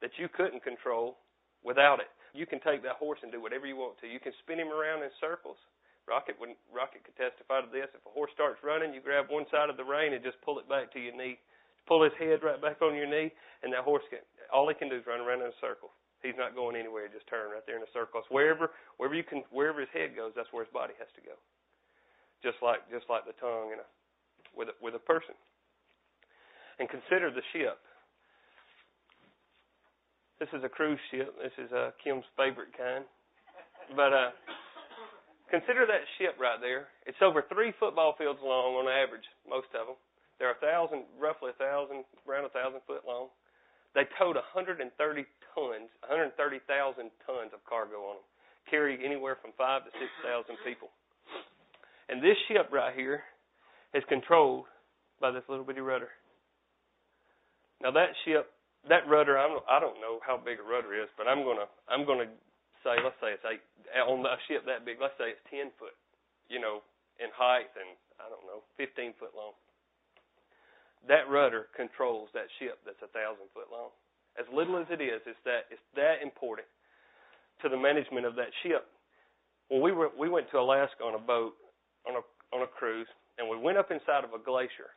that 0.00 0.16
you 0.16 0.26
couldn't 0.32 0.64
control 0.64 1.20
without 1.62 2.00
it. 2.00 2.10
You 2.32 2.48
can 2.48 2.58
take 2.64 2.82
that 2.82 2.96
horse 2.96 3.20
and 3.22 3.30
do 3.30 3.40
whatever 3.40 3.68
you 3.68 3.76
want 3.76 4.00
to. 4.00 4.08
You 4.08 4.18
can 4.18 4.32
spin 4.40 4.58
him 4.58 4.72
around 4.72 5.04
in 5.04 5.12
circles. 5.20 5.60
Rocket 6.08 6.34
would, 6.40 6.56
Rocket 6.72 7.04
could 7.04 7.14
testify 7.14 7.62
to 7.62 7.70
this. 7.70 7.92
If 7.92 8.02
a 8.02 8.10
horse 8.10 8.32
starts 8.34 8.58
running, 8.64 8.90
you 8.96 9.04
grab 9.04 9.30
one 9.30 9.46
side 9.52 9.70
of 9.70 9.76
the 9.76 9.86
rein 9.86 10.16
and 10.16 10.24
just 10.24 10.40
pull 10.42 10.58
it 10.58 10.66
back 10.66 10.90
to 10.96 10.98
your 10.98 11.14
knee. 11.14 11.38
Pull 11.86 12.02
his 12.02 12.16
head 12.18 12.42
right 12.42 12.58
back 12.58 12.80
on 12.80 12.94
your 12.94 13.10
knee, 13.10 13.30
and 13.62 13.70
that 13.74 13.84
horse 13.86 14.06
can. 14.08 14.22
All 14.50 14.66
he 14.66 14.74
can 14.74 14.88
do 14.88 14.98
is 14.98 15.06
run 15.06 15.20
around 15.20 15.42
in 15.42 15.50
a 15.50 15.60
circle. 15.62 15.90
He's 16.22 16.38
not 16.38 16.54
going 16.54 16.78
anywhere. 16.78 17.10
Just 17.10 17.26
turn 17.26 17.50
right 17.50 17.62
there 17.66 17.76
in 17.76 17.82
a 17.82 17.92
circle. 17.94 18.22
It's 18.22 18.30
wherever, 18.30 18.70
wherever 18.96 19.18
you 19.18 19.26
can, 19.26 19.42
wherever 19.50 19.82
his 19.82 19.90
head 19.90 20.14
goes, 20.14 20.30
that's 20.34 20.50
where 20.54 20.62
his 20.62 20.72
body 20.72 20.94
has 21.02 21.10
to 21.18 21.22
go. 21.22 21.34
Just 22.42 22.62
like, 22.62 22.86
just 22.90 23.10
like 23.10 23.26
the 23.26 23.34
tongue 23.42 23.74
and 23.74 23.82
a 23.82 23.88
with 24.56 24.68
a, 24.68 24.76
with 24.80 24.94
a 24.94 25.02
person. 25.02 25.34
And 26.78 26.88
consider 26.88 27.30
the 27.30 27.44
ship. 27.52 27.78
This 30.40 30.48
is 30.52 30.64
a 30.64 30.68
cruise 30.68 30.98
ship. 31.10 31.34
This 31.38 31.54
is 31.58 31.70
uh, 31.70 31.94
Kim's 32.02 32.26
favorite 32.36 32.74
kind. 32.74 33.04
But 33.94 34.10
uh, 34.10 34.30
consider 35.50 35.86
that 35.86 36.02
ship 36.18 36.34
right 36.40 36.58
there. 36.58 36.90
It's 37.06 37.20
over 37.22 37.44
three 37.46 37.72
football 37.78 38.14
fields 38.18 38.40
long 38.42 38.74
on 38.82 38.90
average, 38.90 39.26
most 39.46 39.70
of 39.78 39.86
them. 39.86 39.98
They're 40.42 40.58
a 40.58 40.62
thousand, 40.64 41.06
roughly 41.20 41.54
a 41.54 41.58
thousand, 41.60 42.02
around 42.26 42.50
a 42.50 42.54
thousand 42.56 42.82
foot 42.90 43.06
long. 43.06 43.30
They 43.94 44.08
towed 44.18 44.34
130 44.34 44.82
tons, 44.90 45.88
130,000 46.02 46.34
tons 46.34 47.52
of 47.52 47.60
cargo 47.68 48.02
on 48.10 48.18
them, 48.18 48.26
carry 48.66 48.98
anywhere 49.04 49.36
from 49.38 49.52
five 49.54 49.84
to 49.84 49.90
six 50.00 50.10
thousand 50.24 50.56
people. 50.64 50.88
And 52.08 52.18
this 52.18 52.36
ship 52.48 52.72
right 52.72 52.96
here 52.96 53.22
is 53.94 54.02
controlled 54.08 54.66
by 55.20 55.30
this 55.30 55.44
little 55.48 55.64
bitty 55.64 55.80
rudder. 55.80 56.08
Now 57.82 57.90
that 57.92 58.14
ship, 58.24 58.50
that 58.88 59.06
rudder, 59.06 59.38
I'm, 59.38 59.58
I 59.68 59.78
don't 59.78 60.00
know 60.00 60.18
how 60.26 60.38
big 60.38 60.58
a 60.58 60.66
rudder 60.66 60.94
is, 60.94 61.10
but 61.18 61.26
I'm 61.26 61.44
gonna 61.44 61.66
I'm 61.90 62.06
gonna 62.06 62.30
say 62.82 62.98
let's 63.02 63.18
say 63.20 63.34
it's 63.34 63.46
eight 63.46 63.62
on 64.02 64.24
a 64.24 64.38
ship 64.48 64.66
that 64.66 64.86
big. 64.86 64.98
Let's 65.00 65.18
say 65.18 65.34
it's 65.34 65.46
ten 65.50 65.70
foot, 65.78 65.94
you 66.48 66.58
know, 66.58 66.82
in 67.18 67.30
height 67.34 67.70
and 67.74 67.94
I 68.22 68.30
don't 68.30 68.46
know, 68.46 68.62
fifteen 68.78 69.14
foot 69.18 69.34
long. 69.34 69.54
That 71.10 71.26
rudder 71.26 71.66
controls 71.74 72.30
that 72.34 72.46
ship 72.58 72.78
that's 72.86 73.02
a 73.02 73.10
thousand 73.10 73.50
foot 73.54 73.70
long. 73.70 73.90
As 74.38 74.46
little 74.48 74.78
as 74.78 74.86
it 74.88 75.02
is, 75.02 75.20
it's 75.26 75.42
that 75.44 75.66
it's 75.70 75.82
that 75.98 76.22
important 76.22 76.66
to 77.62 77.68
the 77.68 77.76
management 77.76 78.26
of 78.26 78.34
that 78.38 78.54
ship. 78.62 78.86
When 79.68 79.82
we 79.82 79.90
were 79.90 80.10
we 80.14 80.30
went 80.30 80.50
to 80.50 80.58
Alaska 80.58 81.02
on 81.02 81.14
a 81.14 81.22
boat 81.22 81.54
on 82.06 82.14
a 82.16 82.22
on 82.54 82.62
a 82.62 82.70
cruise, 82.70 83.10
and 83.38 83.48
we 83.48 83.56
went 83.56 83.78
up 83.78 83.90
inside 83.90 84.24
of 84.24 84.32
a 84.34 84.42
glacier, 84.42 84.92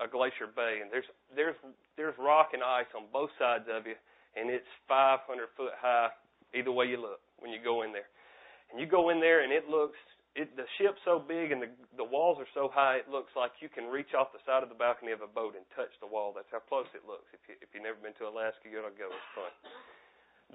a 0.00 0.08
glacier 0.08 0.48
bay, 0.48 0.80
and 0.82 0.90
there's 0.90 1.08
there's 1.34 1.56
there's 1.96 2.14
rock 2.18 2.50
and 2.52 2.62
ice 2.62 2.88
on 2.96 3.04
both 3.12 3.30
sides 3.38 3.64
of 3.68 3.86
you, 3.86 3.96
and 4.36 4.50
it's 4.50 4.68
500 4.88 5.24
foot 5.56 5.72
high 5.78 6.10
either 6.54 6.72
way 6.72 6.86
you 6.86 7.00
look 7.00 7.20
when 7.38 7.50
you 7.50 7.58
go 7.62 7.82
in 7.82 7.92
there. 7.92 8.08
And 8.72 8.80
you 8.80 8.86
go 8.86 9.10
in 9.10 9.20
there, 9.20 9.44
and 9.44 9.52
it 9.52 9.68
looks 9.68 9.98
it 10.34 10.50
the 10.58 10.66
ship's 10.78 10.98
so 11.06 11.22
big 11.22 11.54
and 11.54 11.62
the 11.62 11.70
the 11.94 12.04
walls 12.04 12.42
are 12.42 12.50
so 12.54 12.66
high, 12.66 12.98
it 12.98 13.06
looks 13.06 13.30
like 13.38 13.54
you 13.62 13.70
can 13.70 13.86
reach 13.86 14.18
off 14.18 14.34
the 14.34 14.42
side 14.42 14.66
of 14.66 14.68
the 14.68 14.74
balcony 14.74 15.14
of 15.14 15.22
a 15.22 15.30
boat 15.30 15.54
and 15.54 15.62
touch 15.78 15.90
the 16.02 16.10
wall. 16.10 16.34
That's 16.34 16.50
how 16.50 16.58
close 16.66 16.90
it 16.90 17.06
looks. 17.06 17.30
If 17.30 17.42
you 17.46 17.54
if 17.62 17.70
you've 17.70 17.86
never 17.86 17.98
been 18.02 18.18
to 18.18 18.26
Alaska, 18.26 18.66
you 18.66 18.82
ought 18.82 18.90
to 18.90 18.98
go. 18.98 19.14
It's 19.14 19.32
fun. 19.38 19.52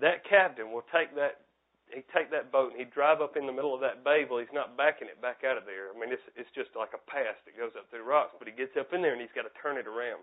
That 0.04 0.28
captain 0.28 0.76
will 0.76 0.86
take 0.92 1.16
that 1.16 1.48
he'd 1.94 2.10
take 2.14 2.30
that 2.32 2.52
boat 2.52 2.72
and 2.72 2.80
he'd 2.80 2.94
drive 2.94 3.22
up 3.22 3.38
in 3.38 3.46
the 3.46 3.56
middle 3.56 3.74
of 3.74 3.82
that 3.82 4.04
bay. 4.04 4.26
Well, 4.26 4.40
he's 4.40 4.54
not 4.54 4.78
backing 4.78 5.10
it 5.10 5.22
back 5.22 5.42
out 5.46 5.58
of 5.58 5.66
there. 5.66 5.90
I 5.90 5.96
mean, 5.98 6.14
it's 6.14 6.24
it's 6.38 6.52
just 6.54 6.74
like 6.78 6.94
a 6.94 7.02
pass 7.10 7.38
that 7.46 7.58
goes 7.58 7.74
up 7.78 7.90
through 7.90 8.06
rocks. 8.06 8.34
But 8.38 8.48
he 8.48 8.54
gets 8.54 8.76
up 8.78 8.94
in 8.94 9.02
there 9.02 9.14
and 9.14 9.22
he's 9.22 9.34
got 9.34 9.50
to 9.50 9.56
turn 9.60 9.78
it 9.78 9.90
around. 9.90 10.22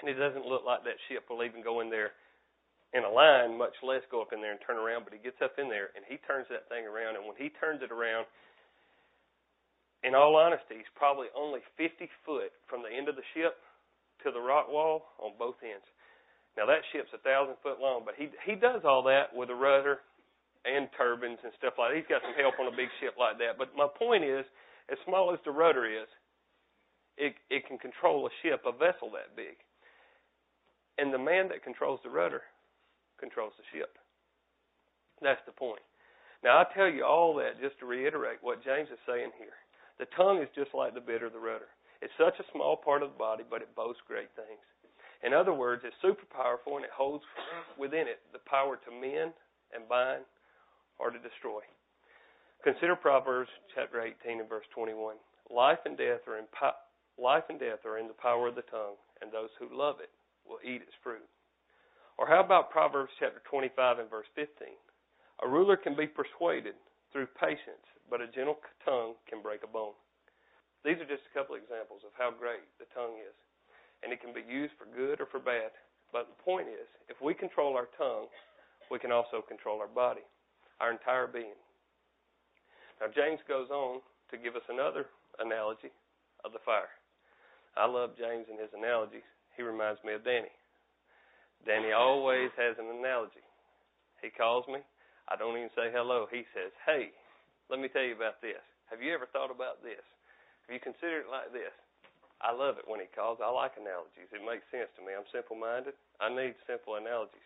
And 0.00 0.06
it 0.06 0.20
doesn't 0.20 0.44
look 0.44 0.62
like 0.62 0.84
that 0.84 1.00
ship 1.08 1.26
will 1.28 1.42
even 1.42 1.64
go 1.64 1.80
in 1.80 1.88
there 1.88 2.12
in 2.94 3.02
a 3.02 3.10
line, 3.10 3.56
much 3.56 3.74
less 3.82 4.04
go 4.12 4.20
up 4.22 4.32
in 4.32 4.40
there 4.40 4.52
and 4.52 4.60
turn 4.62 4.76
around. 4.76 5.04
But 5.08 5.16
he 5.16 5.20
gets 5.20 5.40
up 5.40 5.58
in 5.58 5.68
there 5.68 5.90
and 5.96 6.04
he 6.04 6.20
turns 6.28 6.46
that 6.52 6.68
thing 6.68 6.84
around. 6.84 7.16
And 7.16 7.24
when 7.24 7.36
he 7.36 7.50
turns 7.56 7.80
it 7.80 7.90
around, 7.90 8.28
in 10.04 10.14
all 10.14 10.36
honesty, 10.36 10.78
he's 10.78 10.94
probably 10.94 11.26
only 11.34 11.60
50 11.74 12.06
foot 12.22 12.52
from 12.68 12.84
the 12.84 12.92
end 12.92 13.08
of 13.08 13.16
the 13.16 13.26
ship 13.34 13.58
to 14.22 14.30
the 14.30 14.40
rock 14.40 14.68
wall 14.68 15.16
on 15.18 15.32
both 15.38 15.56
ends. 15.64 15.84
Now 16.56 16.64
that 16.66 16.80
ship's 16.92 17.12
a 17.12 17.20
thousand 17.20 17.56
foot 17.62 17.80
long, 17.80 18.02
but 18.04 18.14
he 18.16 18.32
he 18.48 18.56
does 18.56 18.80
all 18.84 19.04
that 19.04 19.28
with 19.36 19.50
a 19.50 19.54
rudder 19.54 20.00
and 20.66 20.90
turbines 20.98 21.38
and 21.46 21.54
stuff 21.56 21.78
like 21.78 21.94
that. 21.94 21.96
He's 21.96 22.10
got 22.10 22.26
some 22.26 22.34
help 22.34 22.58
on 22.58 22.66
a 22.66 22.76
big 22.76 22.90
ship 22.98 23.14
like 23.14 23.38
that. 23.38 23.54
But 23.56 23.72
my 23.78 23.86
point 23.86 24.26
is, 24.26 24.44
as 24.90 24.98
small 25.06 25.32
as 25.32 25.38
the 25.46 25.54
rudder 25.54 25.86
is, 25.86 26.10
it 27.16 27.34
it 27.48 27.66
can 27.66 27.78
control 27.78 28.26
a 28.26 28.32
ship, 28.42 28.66
a 28.66 28.74
vessel 28.74 29.14
that 29.14 29.38
big. 29.38 29.56
And 30.98 31.12
the 31.12 31.22
man 31.22 31.48
that 31.48 31.62
controls 31.62 32.00
the 32.02 32.10
rudder 32.10 32.42
controls 33.20 33.52
the 33.56 33.66
ship. 33.72 33.96
That's 35.22 35.40
the 35.46 35.52
point. 35.52 35.84
Now 36.44 36.58
I 36.58 36.64
tell 36.74 36.88
you 36.88 37.04
all 37.04 37.34
that 37.36 37.60
just 37.60 37.78
to 37.80 37.86
reiterate 37.86 38.38
what 38.42 38.64
James 38.64 38.88
is 38.92 39.00
saying 39.06 39.32
here. 39.38 39.56
The 39.98 40.10
tongue 40.16 40.42
is 40.42 40.52
just 40.54 40.74
like 40.74 40.92
the 40.92 41.00
bit 41.00 41.22
of 41.22 41.32
the 41.32 41.40
rudder. 41.40 41.72
It's 42.02 42.12
such 42.20 42.36
a 42.38 42.50
small 42.52 42.76
part 42.76 43.02
of 43.02 43.12
the 43.12 43.18
body, 43.18 43.44
but 43.48 43.62
it 43.62 43.74
boasts 43.74 44.04
great 44.06 44.28
things. 44.36 44.60
In 45.24 45.32
other 45.32 45.54
words, 45.54 45.82
it's 45.84 45.96
super 46.02 46.28
powerful 46.28 46.76
and 46.76 46.84
it 46.84 46.92
holds 46.92 47.24
within 47.80 48.04
it 48.04 48.20
the 48.32 48.44
power 48.44 48.76
to 48.76 48.90
mend 48.92 49.32
and 49.72 49.88
bind 49.88 50.28
or 50.98 51.10
to 51.10 51.18
destroy. 51.18 51.60
Consider 52.64 52.96
Proverbs 52.96 53.50
chapter 53.74 54.02
18 54.02 54.40
and 54.40 54.48
verse 54.48 54.66
21. 54.74 55.16
Life 55.50 55.78
and 55.84 55.96
death 55.96 56.26
are 56.26 56.38
in 56.38 56.50
po- 56.50 56.80
life 57.18 57.44
and 57.48 57.60
death 57.60 57.86
are 57.86 57.98
in 57.98 58.08
the 58.08 58.18
power 58.18 58.48
of 58.48 58.56
the 58.56 58.66
tongue, 58.66 58.98
and 59.22 59.30
those 59.30 59.50
who 59.58 59.70
love 59.70 60.02
it 60.02 60.10
will 60.44 60.58
eat 60.64 60.82
its 60.82 60.96
fruit. 61.02 61.22
Or 62.18 62.26
how 62.26 62.40
about 62.40 62.70
Proverbs 62.72 63.12
chapter 63.20 63.42
25 63.48 64.00
and 64.00 64.10
verse 64.10 64.26
15? 64.34 64.68
A 65.44 65.48
ruler 65.48 65.76
can 65.76 65.94
be 65.94 66.08
persuaded 66.08 66.74
through 67.12 67.28
patience, 67.38 67.84
but 68.08 68.24
a 68.24 68.32
gentle 68.32 68.56
tongue 68.84 69.14
can 69.28 69.42
break 69.42 69.62
a 69.62 69.70
bone. 69.70 69.96
These 70.84 70.96
are 71.02 71.10
just 71.10 71.26
a 71.28 71.34
couple 71.36 71.58
examples 71.58 72.06
of 72.06 72.14
how 72.16 72.30
great 72.32 72.64
the 72.78 72.88
tongue 72.94 73.20
is. 73.20 73.36
And 74.02 74.12
it 74.12 74.20
can 74.20 74.32
be 74.32 74.44
used 74.46 74.72
for 74.78 74.88
good 74.88 75.20
or 75.20 75.26
for 75.26 75.40
bad. 75.40 75.74
But 76.12 76.30
the 76.30 76.42
point 76.42 76.68
is, 76.68 76.86
if 77.08 77.20
we 77.20 77.34
control 77.34 77.76
our 77.76 77.88
tongue, 77.98 78.30
we 78.90 78.98
can 78.98 79.10
also 79.10 79.42
control 79.42 79.80
our 79.82 79.90
body, 79.90 80.22
our 80.80 80.92
entire 80.92 81.26
being. 81.26 81.56
Now, 83.00 83.12
James 83.12 83.40
goes 83.48 83.68
on 83.70 84.00
to 84.30 84.36
give 84.40 84.56
us 84.56 84.64
another 84.68 85.06
analogy 85.38 85.92
of 86.44 86.52
the 86.52 86.62
fire. 86.64 86.90
I 87.76 87.84
love 87.84 88.16
James 88.16 88.48
and 88.48 88.56
his 88.56 88.72
analogies. 88.72 89.26
He 89.56 89.62
reminds 89.62 90.00
me 90.04 90.16
of 90.16 90.24
Danny. 90.24 90.52
Danny 91.64 91.92
always 91.92 92.48
has 92.56 92.76
an 92.80 92.88
analogy. 92.88 93.44
He 94.22 94.32
calls 94.32 94.64
me. 94.68 94.80
I 95.28 95.36
don't 95.36 95.58
even 95.58 95.72
say 95.74 95.92
hello. 95.92 96.30
He 96.30 96.46
says, 96.54 96.72
Hey, 96.86 97.12
let 97.68 97.82
me 97.82 97.90
tell 97.90 98.06
you 98.06 98.14
about 98.14 98.40
this. 98.40 98.62
Have 98.88 99.02
you 99.02 99.12
ever 99.12 99.26
thought 99.28 99.50
about 99.50 99.82
this? 99.82 100.00
Have 100.64 100.72
you 100.72 100.80
considered 100.80 101.26
it 101.26 101.32
like 101.32 101.50
this? 101.50 101.74
I 102.38 102.52
love 102.52 102.76
it 102.78 102.86
when 102.86 103.00
he 103.00 103.08
calls. 103.10 103.40
I 103.40 103.48
like 103.48 103.74
analogies. 103.80 104.28
It 104.30 104.44
makes 104.44 104.68
sense 104.68 104.92
to 104.96 105.02
me. 105.02 105.16
I'm 105.16 105.26
simple 105.32 105.56
minded. 105.56 105.96
I 106.20 106.28
need 106.28 106.54
simple 106.68 107.00
analogies. 107.00 107.44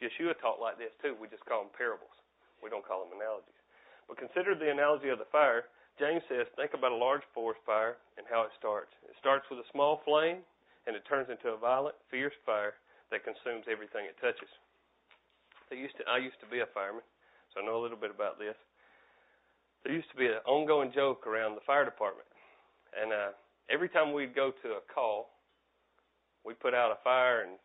Yeshua 0.00 0.34
taught 0.40 0.58
like 0.58 0.80
this 0.80 0.92
too. 0.98 1.14
We 1.16 1.30
just 1.30 1.44
call 1.44 1.62
them 1.62 1.72
parables. 1.76 2.16
We 2.64 2.72
don't 2.72 2.84
call 2.84 3.04
them 3.04 3.12
analogies. 3.12 3.60
But 4.08 4.16
consider 4.16 4.56
the 4.56 4.72
analogy 4.72 5.12
of 5.12 5.20
the 5.20 5.28
fire. 5.28 5.68
James 6.00 6.24
says, 6.26 6.48
think 6.56 6.72
about 6.72 6.90
a 6.90 6.98
large 6.98 7.22
forest 7.36 7.60
fire 7.68 8.00
and 8.16 8.24
how 8.24 8.42
it 8.48 8.52
starts. 8.58 8.90
It 9.04 9.14
starts 9.20 9.44
with 9.52 9.60
a 9.60 9.68
small 9.70 10.00
flame 10.02 10.40
and 10.88 10.96
it 10.96 11.04
turns 11.04 11.28
into 11.28 11.52
a 11.52 11.58
violent, 11.60 11.94
fierce 12.10 12.34
fire 12.44 12.74
that 13.12 13.24
consumes 13.24 13.68
everything 13.68 14.08
it 14.08 14.16
touches. 14.20 14.48
They 15.70 15.76
used 15.76 15.96
to, 16.00 16.04
I 16.08 16.18
used 16.18 16.40
to 16.40 16.48
be 16.48 16.60
a 16.60 16.68
fireman, 16.72 17.04
so 17.52 17.60
I 17.60 17.64
know 17.64 17.80
a 17.80 17.82
little 17.82 18.00
bit 18.00 18.10
about 18.12 18.38
this. 18.38 18.56
There 19.84 19.92
used 19.92 20.10
to 20.10 20.16
be 20.16 20.26
an 20.26 20.40
ongoing 20.44 20.92
joke 20.92 21.26
around 21.26 21.56
the 21.56 21.64
fire 21.64 21.84
department, 21.84 22.28
and 22.96 23.12
uh, 23.12 23.36
every 23.68 23.88
time 23.88 24.12
we'd 24.12 24.34
go 24.34 24.52
to 24.64 24.68
a 24.80 24.82
call, 24.92 25.36
we 26.44 26.52
put 26.52 26.74
out 26.74 26.92
a 26.92 27.00
fire, 27.04 27.44
and 27.44 27.56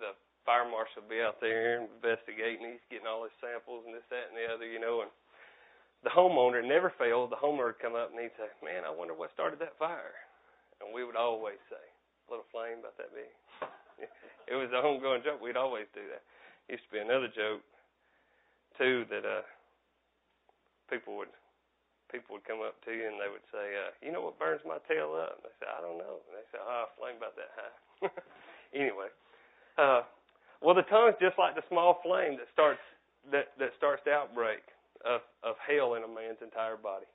the 0.00 0.12
fire 0.46 0.64
marshal 0.64 1.02
would 1.02 1.12
be 1.12 1.20
out 1.20 1.42
there 1.42 1.82
investigating. 1.82 2.78
He's 2.78 2.86
getting 2.88 3.10
all 3.10 3.26
his 3.26 3.34
samples 3.42 3.84
and 3.84 3.92
this, 3.92 4.06
that, 4.08 4.30
and 4.30 4.38
the 4.38 4.46
other, 4.46 4.64
you 4.64 4.78
know. 4.78 5.02
And 5.02 5.10
the 6.06 6.14
homeowner 6.14 6.62
never 6.62 6.94
failed. 6.94 7.34
The 7.34 7.42
homeowner 7.42 7.74
would 7.74 7.82
come 7.82 7.98
up 7.98 8.14
and 8.14 8.22
he'd 8.22 8.38
say, 8.38 8.48
"Man, 8.62 8.86
I 8.86 8.92
wonder 8.94 9.12
what 9.12 9.34
started 9.34 9.58
that 9.60 9.76
fire." 9.76 10.14
And 10.78 10.94
we 10.94 11.02
would 11.02 11.18
always 11.18 11.58
say, 11.66 11.82
"A 11.82 12.26
little 12.30 12.46
flame 12.54 12.80
about 12.80 12.96
that 12.96 13.10
big." 13.10 13.32
it 14.50 14.56
was 14.56 14.70
a 14.70 14.80
homegoing 14.80 15.26
joke. 15.26 15.42
We'd 15.42 15.58
always 15.58 15.90
do 15.92 16.06
that 16.08 16.22
used 16.68 16.82
to 16.90 16.98
be 16.98 17.02
another 17.02 17.30
joke 17.30 17.62
too 18.78 19.06
that 19.08 19.22
uh 19.22 19.46
people 20.90 21.16
would 21.16 21.30
people 22.10 22.34
would 22.34 22.46
come 22.46 22.62
up 22.62 22.78
to 22.86 22.90
you 22.94 23.06
and 23.06 23.18
they 23.18 23.26
would 23.26 23.42
say, 23.50 23.74
uh, 23.74 23.90
you 23.98 24.14
know 24.14 24.22
what 24.22 24.38
burns 24.38 24.62
my 24.62 24.78
tail 24.86 25.10
up? 25.18 25.42
And 25.42 25.50
they 25.50 25.54
say, 25.58 25.66
I 25.66 25.82
don't 25.82 25.98
know. 25.98 26.22
And 26.22 26.38
they 26.38 26.46
say, 26.54 26.62
oh, 26.62 26.86
flame 26.94 27.18
about 27.18 27.34
that 27.34 27.50
high. 27.58 27.74
anyway, 28.86 29.10
uh, 29.74 30.06
well, 30.62 30.74
the 30.74 30.86
tongue's 30.88 31.16
just 31.20 31.38
like 31.38 31.54
the 31.54 31.66
small 31.68 32.00
flame 32.02 32.36
that 32.38 32.48
starts 32.52 32.82
that 33.32 33.52
that 33.58 33.72
starts 33.76 34.02
the 34.04 34.12
outbreak 34.12 34.62
of 35.04 35.20
of 35.42 35.56
hell 35.60 35.94
in 35.94 36.02
a 36.02 36.10
man's 36.10 36.40
entire 36.42 36.76
body. 36.76 37.06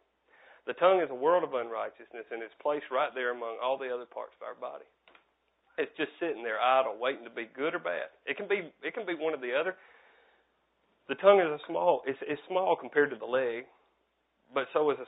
The 0.67 0.77
tongue 0.77 1.01
is 1.01 1.09
a 1.09 1.17
world 1.17 1.43
of 1.43 1.53
unrighteousness, 1.53 2.29
and 2.29 2.43
it's 2.43 2.53
placed 2.61 2.85
right 2.91 3.09
there 3.15 3.31
among 3.31 3.57
all 3.57 3.77
the 3.77 3.89
other 3.89 4.05
parts 4.05 4.37
of 4.37 4.45
our 4.45 4.53
body. 4.53 4.85
It's 5.77 5.91
just 5.97 6.11
sitting 6.19 6.43
there 6.43 6.61
idle, 6.61 6.97
waiting 6.99 7.23
to 7.23 7.33
be 7.33 7.49
good 7.49 7.73
or 7.73 7.79
bad. 7.79 8.13
It 8.25 8.37
can 8.37 8.47
be 8.47 8.69
it 8.83 8.93
can 8.93 9.05
be 9.05 9.15
one 9.15 9.33
or 9.33 9.41
the 9.41 9.55
other. 9.57 9.75
The 11.09 11.15
tongue 11.15 11.39
is 11.39 11.49
a 11.49 11.59
small 11.67 12.01
it's 12.05 12.19
it's 12.21 12.41
small 12.47 12.75
compared 12.75 13.09
to 13.09 13.15
the 13.17 13.25
leg, 13.25 13.65
but 14.53 14.67
so 14.73 14.91
is 14.91 14.99
a 14.99 15.07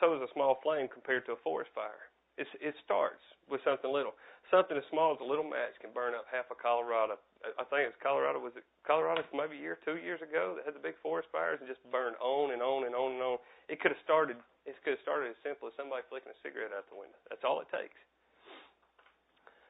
so 0.00 0.16
is 0.16 0.22
a 0.22 0.32
small 0.32 0.58
flame 0.62 0.88
compared 0.88 1.26
to 1.26 1.32
a 1.32 1.42
forest 1.44 1.70
fire. 1.74 2.08
It's 2.38 2.50
it 2.62 2.78
starts 2.86 3.20
with 3.50 3.60
something 3.66 3.90
little. 3.90 4.14
Something 4.48 4.78
as 4.78 4.86
small 4.88 5.12
as 5.12 5.20
a 5.20 5.26
little 5.28 5.44
match 5.44 5.76
can 5.82 5.92
burn 5.92 6.16
up 6.16 6.24
half 6.30 6.48
of 6.48 6.56
Colorado. 6.56 7.20
I 7.44 7.66
think 7.68 7.90
it's 7.90 8.00
Colorado 8.00 8.40
was 8.40 8.56
it 8.56 8.64
Colorado 8.86 9.26
maybe 9.34 9.58
a 9.58 9.62
year, 9.62 9.76
two 9.84 10.00
years 10.00 10.22
ago 10.22 10.56
that 10.56 10.64
had 10.64 10.72
the 10.72 10.80
big 10.80 10.96
forest 11.04 11.28
fires 11.28 11.60
and 11.60 11.68
just 11.68 11.82
burned 11.92 12.16
on 12.22 12.54
and 12.54 12.62
on 12.62 12.88
and 12.88 12.94
on 12.94 13.18
and 13.18 13.22
on. 13.22 13.36
It 13.68 13.82
could 13.82 13.92
have 13.92 14.00
started 14.06 14.40
it 14.64 14.78
could 14.86 14.96
have 14.96 15.04
started 15.04 15.34
as 15.34 15.38
simple 15.44 15.68
as 15.68 15.74
somebody 15.76 16.06
flicking 16.06 16.32
a 16.32 16.38
cigarette 16.40 16.72
out 16.72 16.88
the 16.88 16.96
window. 16.96 17.18
That's 17.28 17.44
all 17.44 17.60
it 17.60 17.68
takes. 17.74 17.98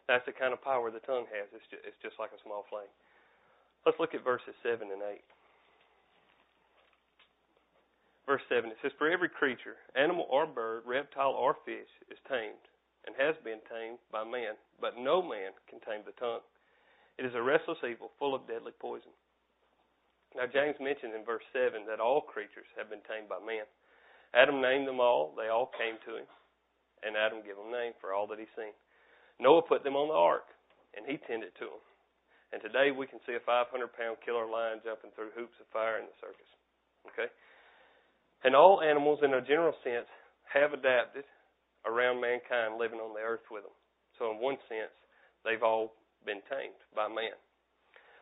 That's 0.06 0.24
the 0.24 0.32
kind 0.32 0.56
of 0.56 0.60
power 0.64 0.88
the 0.88 1.04
tongue 1.04 1.28
has. 1.28 1.48
It's 1.52 1.68
just, 1.68 1.84
it's 1.84 2.00
just 2.00 2.16
like 2.16 2.32
a 2.32 2.40
small 2.40 2.64
flame. 2.72 2.88
Let's 3.84 4.00
look 4.00 4.16
at 4.16 4.24
verses 4.24 4.56
7 4.64 4.88
and 4.88 5.04
8. 5.04 5.20
Verse 8.28 8.44
7, 8.52 8.68
it 8.68 8.76
says, 8.84 8.92
For 9.00 9.08
every 9.08 9.32
creature, 9.32 9.80
animal 9.96 10.28
or 10.28 10.44
bird, 10.44 10.84
reptile 10.84 11.32
or 11.32 11.56
fish, 11.64 11.88
is 12.12 12.20
tamed 12.28 12.60
and 13.08 13.16
has 13.16 13.32
been 13.40 13.64
tamed 13.72 13.96
by 14.12 14.20
man, 14.20 14.52
but 14.84 15.00
no 15.00 15.24
man 15.24 15.56
can 15.64 15.80
tame 15.80 16.04
the 16.04 16.12
tongue. 16.20 16.44
It 17.16 17.24
is 17.24 17.32
a 17.32 17.40
restless 17.40 17.80
evil 17.80 18.12
full 18.20 18.36
of 18.36 18.44
deadly 18.44 18.76
poison. 18.76 19.16
Now, 20.36 20.44
James 20.44 20.76
mentioned 20.76 21.16
in 21.16 21.24
verse 21.24 21.46
7 21.56 21.88
that 21.88 22.04
all 22.04 22.20
creatures 22.20 22.68
have 22.76 22.92
been 22.92 23.00
tamed 23.08 23.32
by 23.32 23.40
man. 23.40 23.64
Adam 24.36 24.60
named 24.60 24.84
them 24.84 25.00
all, 25.00 25.32
they 25.32 25.48
all 25.48 25.72
came 25.72 25.96
to 26.04 26.20
him, 26.20 26.28
and 27.00 27.16
Adam 27.16 27.40
gave 27.40 27.56
them 27.56 27.72
name 27.72 27.96
for 27.96 28.12
all 28.12 28.28
that 28.28 28.36
he's 28.36 28.52
seen. 28.52 28.76
Noah 29.40 29.64
put 29.64 29.80
them 29.80 29.96
on 29.96 30.12
the 30.12 30.20
ark, 30.20 30.52
and 30.92 31.08
he 31.08 31.16
tended 31.16 31.56
to 31.56 31.72
them. 31.72 31.84
And 32.52 32.60
today 32.60 32.92
we 32.92 33.08
can 33.08 33.24
see 33.24 33.40
a 33.40 33.48
500 33.48 33.72
pound 33.96 34.20
killer 34.20 34.44
lion 34.44 34.84
jumping 34.84 35.16
through 35.16 35.32
hoops 35.32 35.56
of 35.64 35.72
fire 35.72 35.96
in 35.96 36.04
the 36.04 36.18
circus. 36.20 36.52
Okay? 37.08 37.32
And 38.44 38.54
all 38.54 38.82
animals, 38.82 39.20
in 39.22 39.34
a 39.34 39.42
general 39.42 39.74
sense, 39.82 40.06
have 40.52 40.72
adapted 40.72 41.24
around 41.86 42.20
mankind 42.20 42.78
living 42.78 43.00
on 43.00 43.14
the 43.14 43.20
earth 43.20 43.46
with 43.50 43.62
them. 43.62 43.74
So, 44.18 44.30
in 44.30 44.38
one 44.38 44.58
sense, 44.68 44.94
they've 45.44 45.62
all 45.62 45.94
been 46.24 46.42
tamed 46.50 46.78
by 46.94 47.08
man. 47.08 47.34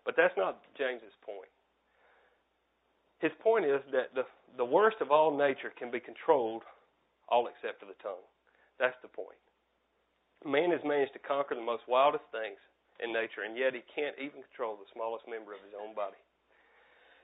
But 0.05 0.15
that's 0.17 0.37
not 0.37 0.63
James's 0.79 1.17
point. 1.25 1.51
His 3.19 3.33
point 3.43 3.65
is 3.65 3.81
that 3.93 4.13
the, 4.15 4.29
the 4.57 4.65
worst 4.65 5.01
of 5.01 5.11
all 5.11 5.33
nature 5.33 5.73
can 5.73 5.91
be 5.91 6.01
controlled 6.01 6.63
all 7.29 7.49
except 7.49 7.81
for 7.81 7.87
the 7.87 7.99
tongue. 8.05 8.25
That's 8.79 8.97
the 9.01 9.09
point. 9.09 9.41
Man 10.45 10.71
has 10.71 10.85
managed 10.85 11.17
to 11.17 11.23
conquer 11.25 11.57
the 11.57 11.65
most 11.65 11.89
wildest 11.89 12.29
things 12.31 12.61
in 13.01 13.13
nature, 13.13 13.43
and 13.43 13.57
yet 13.57 13.75
he 13.75 13.83
can't 13.89 14.15
even 14.21 14.45
control 14.47 14.77
the 14.77 14.89
smallest 14.93 15.25
member 15.27 15.57
of 15.57 15.65
his 15.65 15.75
own 15.75 15.97
body. 15.97 16.21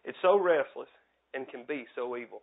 It's 0.02 0.18
so 0.24 0.40
restless 0.40 0.90
and 1.36 1.48
can 1.48 1.64
be 1.68 1.86
so 1.94 2.16
evil. 2.16 2.42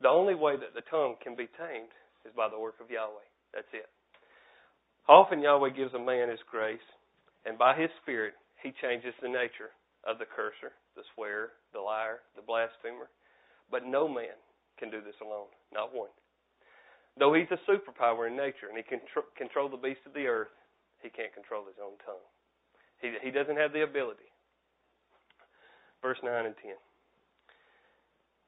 The 0.00 0.08
only 0.08 0.34
way 0.34 0.56
that 0.56 0.72
the 0.74 0.86
tongue 0.90 1.16
can 1.22 1.36
be 1.36 1.48
tamed 1.60 1.92
is 2.24 2.32
by 2.36 2.48
the 2.48 2.58
work 2.58 2.80
of 2.80 2.90
Yahweh. 2.90 3.28
That's 3.52 3.70
it. 3.72 3.88
Often 5.08 5.42
Yahweh 5.42 5.76
gives 5.76 5.92
a 5.94 5.98
man 5.98 6.30
his 6.30 6.40
grace, 6.50 6.84
and 7.44 7.58
by 7.58 7.76
his 7.76 7.90
Spirit, 8.02 8.34
he 8.62 8.72
changes 8.80 9.14
the 9.20 9.28
nature 9.28 9.72
of 10.04 10.18
the 10.18 10.28
curser, 10.28 10.72
the 10.96 11.04
swearer, 11.14 11.52
the 11.72 11.80
liar, 11.80 12.20
the 12.36 12.44
blasphemer. 12.44 13.08
But 13.70 13.86
no 13.86 14.08
man 14.08 14.36
can 14.78 14.90
do 14.90 15.00
this 15.04 15.18
alone, 15.20 15.52
not 15.72 15.94
one. 15.94 16.12
Though 17.18 17.34
he's 17.34 17.50
a 17.52 17.60
superpower 17.68 18.28
in 18.28 18.36
nature 18.36 18.68
and 18.68 18.76
he 18.76 18.84
can 18.84 19.00
tr- 19.12 19.28
control 19.36 19.68
the 19.68 19.76
beasts 19.76 20.06
of 20.06 20.14
the 20.14 20.26
earth, 20.26 20.54
he 21.02 21.10
can't 21.10 21.34
control 21.34 21.64
his 21.66 21.76
own 21.82 22.00
tongue. 22.04 22.24
He, 23.00 23.12
he 23.20 23.30
doesn't 23.30 23.56
have 23.56 23.72
the 23.72 23.82
ability. 23.82 24.28
Verse 26.00 26.18
9 26.22 26.46
and 26.46 26.54
10. 26.56 26.72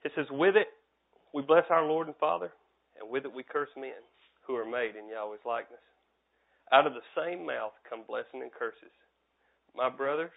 It 0.04 0.12
says, 0.16 0.26
With 0.30 0.56
it 0.56 0.68
we 1.32 1.42
bless 1.42 1.64
our 1.70 1.84
Lord 1.84 2.06
and 2.06 2.16
Father, 2.16 2.52
and 3.00 3.08
with 3.08 3.24
it 3.24 3.32
we 3.32 3.42
curse 3.42 3.72
men 3.76 4.04
who 4.46 4.56
are 4.56 4.68
made 4.68 4.96
in 4.96 5.08
Yahweh's 5.08 5.44
likeness. 5.46 5.82
Out 6.72 6.86
of 6.86 6.94
the 6.94 7.04
same 7.16 7.44
mouth 7.44 7.72
come 7.88 8.04
blessing 8.06 8.42
and 8.42 8.52
curses. 8.52 8.92
My 9.76 9.88
brothers, 9.88 10.34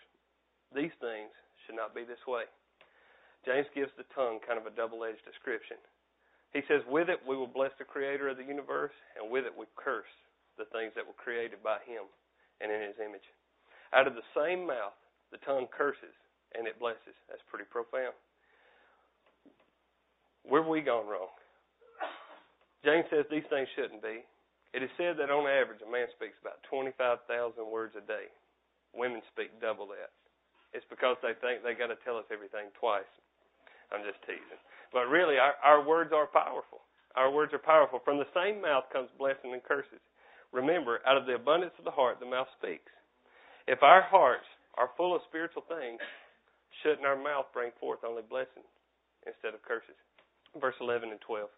these 0.74 0.96
things 1.00 1.32
should 1.66 1.76
not 1.76 1.96
be 1.96 2.04
this 2.04 2.22
way. 2.28 2.48
James 3.46 3.68
gives 3.76 3.92
the 3.96 4.08
tongue 4.16 4.40
kind 4.42 4.58
of 4.58 4.66
a 4.66 4.74
double 4.74 5.04
edged 5.04 5.24
description. 5.24 5.78
He 6.52 6.64
says, 6.68 6.82
With 6.88 7.10
it 7.12 7.20
we 7.28 7.36
will 7.36 7.52
bless 7.52 7.72
the 7.78 7.86
creator 7.86 8.30
of 8.32 8.38
the 8.38 8.48
universe, 8.48 8.96
and 9.20 9.30
with 9.30 9.46
it 9.46 9.54
we 9.54 9.68
curse 9.76 10.10
the 10.58 10.66
things 10.72 10.96
that 10.96 11.06
were 11.06 11.20
created 11.20 11.60
by 11.62 11.84
him 11.84 12.08
and 12.64 12.72
in 12.72 12.82
his 12.82 12.98
image. 13.04 13.28
Out 13.92 14.08
of 14.08 14.16
the 14.16 14.26
same 14.32 14.66
mouth, 14.66 14.96
the 15.32 15.44
tongue 15.44 15.68
curses 15.68 16.16
and 16.56 16.68
it 16.68 16.80
blesses. 16.80 17.16
That's 17.28 17.44
pretty 17.52 17.68
profound. 17.68 18.16
Where 20.48 20.62
have 20.62 20.70
we 20.70 20.82
gone 20.82 21.08
wrong? 21.10 21.34
James 22.86 23.06
says 23.10 23.26
these 23.34 23.48
things 23.50 23.68
shouldn't 23.74 24.06
be. 24.06 24.22
It 24.76 24.84
is 24.86 24.94
said 25.00 25.18
that 25.18 25.34
on 25.34 25.50
average 25.50 25.82
a 25.82 25.90
man 25.90 26.06
speaks 26.14 26.38
about 26.44 26.62
25,000 26.70 27.26
words 27.66 27.98
a 27.98 28.04
day. 28.06 28.30
Women 28.94 29.26
speak 29.34 29.58
double 29.58 29.90
that. 29.90 30.14
It's 30.76 30.86
because 30.92 31.18
they 31.24 31.34
think 31.40 31.64
they 31.64 31.74
got 31.74 31.90
to 31.90 32.00
tell 32.04 32.20
us 32.20 32.28
everything 32.30 32.70
twice. 32.78 33.10
I'm 33.90 34.04
just 34.06 34.22
teasing. 34.28 34.62
But 34.94 35.08
really, 35.08 35.40
our, 35.40 35.56
our 35.64 35.82
words 35.82 36.12
are 36.14 36.28
powerful. 36.28 36.84
Our 37.16 37.32
words 37.32 37.54
are 37.56 37.64
powerful. 37.64 38.04
From 38.04 38.20
the 38.20 38.30
same 38.36 38.62
mouth 38.62 38.86
comes 38.92 39.10
blessing 39.18 39.56
and 39.56 39.64
curses. 39.64 40.04
Remember, 40.52 41.00
out 41.08 41.18
of 41.18 41.26
the 41.26 41.40
abundance 41.40 41.74
of 41.80 41.86
the 41.86 41.96
heart, 41.96 42.20
the 42.20 42.30
mouth 42.30 42.48
speaks. 42.60 42.92
If 43.68 43.82
our 43.82 44.04
hearts 44.04 44.46
are 44.78 44.94
full 44.98 45.16
of 45.16 45.24
spiritual 45.28 45.64
things, 45.68 46.00
shouldn't 46.84 47.08
our 47.08 47.18
mouth 47.18 47.48
bring 47.54 47.72
forth 47.80 48.04
only 48.06 48.22
blessings 48.28 48.70
instead 49.26 49.56
of 49.56 49.64
curses? 49.64 49.98
Verse 50.60 50.76
11 50.80 51.10
and 51.10 51.20
12. 51.22 51.50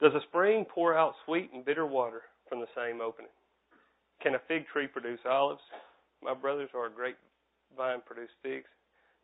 Does 0.00 0.14
a 0.14 0.22
spring 0.28 0.66
pour 0.68 0.98
out 0.98 1.14
sweet 1.24 1.50
and 1.52 1.64
bitter 1.64 1.86
water 1.86 2.22
from 2.48 2.60
the 2.60 2.66
same 2.74 3.00
opening? 3.00 3.30
Can 4.22 4.34
a 4.34 4.42
fig 4.48 4.66
tree 4.72 4.86
produce 4.86 5.20
olives? 5.28 5.62
My 6.22 6.34
brothers, 6.34 6.70
or 6.74 6.86
a 6.86 6.90
grapevine 6.90 8.02
produce 8.06 8.30
figs? 8.42 8.68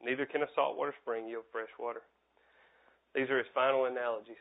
Neither 0.03 0.27
can 0.27 0.43
a 0.43 0.47
saltwater 0.55 0.95
spring 1.03 1.29
yield 1.29 1.45
fresh 1.51 1.71
water. 1.79 2.03
These 3.15 3.29
are 3.31 3.39
his 3.39 3.51
final 3.55 3.87
analogies 3.87 4.41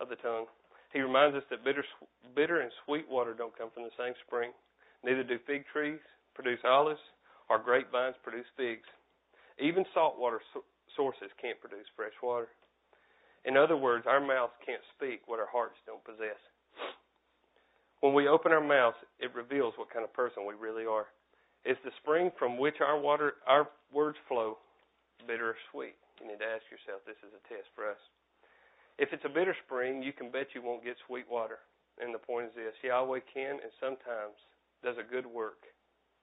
of 0.00 0.08
the 0.08 0.16
tongue. 0.16 0.46
He 0.92 1.00
reminds 1.00 1.36
us 1.36 1.42
that 1.50 1.64
bitter, 1.64 1.84
bitter 2.36 2.60
and 2.60 2.70
sweet 2.84 3.08
water 3.08 3.34
don't 3.34 3.56
come 3.56 3.70
from 3.74 3.84
the 3.84 3.96
same 3.98 4.14
spring. 4.26 4.52
Neither 5.02 5.24
do 5.24 5.38
fig 5.46 5.64
trees 5.72 6.00
produce 6.34 6.60
olives, 6.64 7.00
or 7.50 7.58
grapevines 7.58 8.16
produce 8.22 8.46
figs. 8.56 8.86
Even 9.58 9.84
saltwater 9.92 10.40
sources 10.96 11.28
can't 11.40 11.60
produce 11.60 11.86
fresh 11.96 12.16
water. 12.22 12.48
In 13.44 13.56
other 13.56 13.76
words, 13.76 14.06
our 14.06 14.20
mouths 14.20 14.52
can't 14.64 14.82
speak 14.94 15.22
what 15.26 15.40
our 15.40 15.50
hearts 15.50 15.78
don't 15.86 16.04
possess. 16.04 16.38
When 18.00 18.14
we 18.14 18.26
open 18.26 18.52
our 18.52 18.62
mouths, 18.62 18.98
it 19.18 19.34
reveals 19.34 19.74
what 19.76 19.90
kind 19.90 20.04
of 20.04 20.12
person 20.12 20.46
we 20.46 20.54
really 20.54 20.86
are. 20.86 21.06
It's 21.64 21.78
the 21.84 21.94
spring 22.02 22.30
from 22.38 22.58
which 22.58 22.82
our 22.82 22.98
water, 22.98 23.34
our 23.46 23.68
words 23.92 24.18
flow, 24.26 24.58
bitter 25.26 25.50
or 25.50 25.56
sweet? 25.70 25.94
You 26.20 26.26
need 26.26 26.42
to 26.42 26.50
ask 26.50 26.66
yourself. 26.70 27.02
This 27.06 27.18
is 27.22 27.30
a 27.34 27.42
test 27.46 27.70
for 27.74 27.86
us. 27.86 27.98
If 28.98 29.10
it's 29.12 29.24
a 29.24 29.30
bitter 29.30 29.54
spring, 29.66 30.02
you 30.02 30.12
can 30.12 30.30
bet 30.30 30.54
you 30.54 30.62
won't 30.62 30.84
get 30.84 30.98
sweet 31.06 31.26
water. 31.30 31.58
And 31.98 32.14
the 32.14 32.18
point 32.18 32.50
is 32.50 32.54
this: 32.54 32.74
Yahweh 32.82 33.26
can 33.32 33.58
and 33.62 33.70
sometimes 33.78 34.38
does 34.82 34.98
a 34.98 35.06
good 35.06 35.26
work 35.26 35.62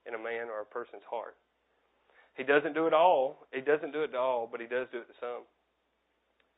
in 0.08 0.16
a 0.16 0.22
man 0.22 0.48
or 0.52 0.62
a 0.62 0.68
person's 0.68 1.04
heart. 1.10 1.36
He 2.36 2.44
doesn't 2.44 2.74
do 2.74 2.88
it 2.88 2.94
all. 2.94 3.48
He 3.52 3.62
doesn't 3.62 3.92
do 3.92 4.04
it 4.04 4.12
to 4.12 4.20
all, 4.20 4.48
but 4.50 4.60
he 4.60 4.68
does 4.68 4.88
do 4.92 5.00
it 5.00 5.08
to 5.08 5.18
some. 5.20 5.44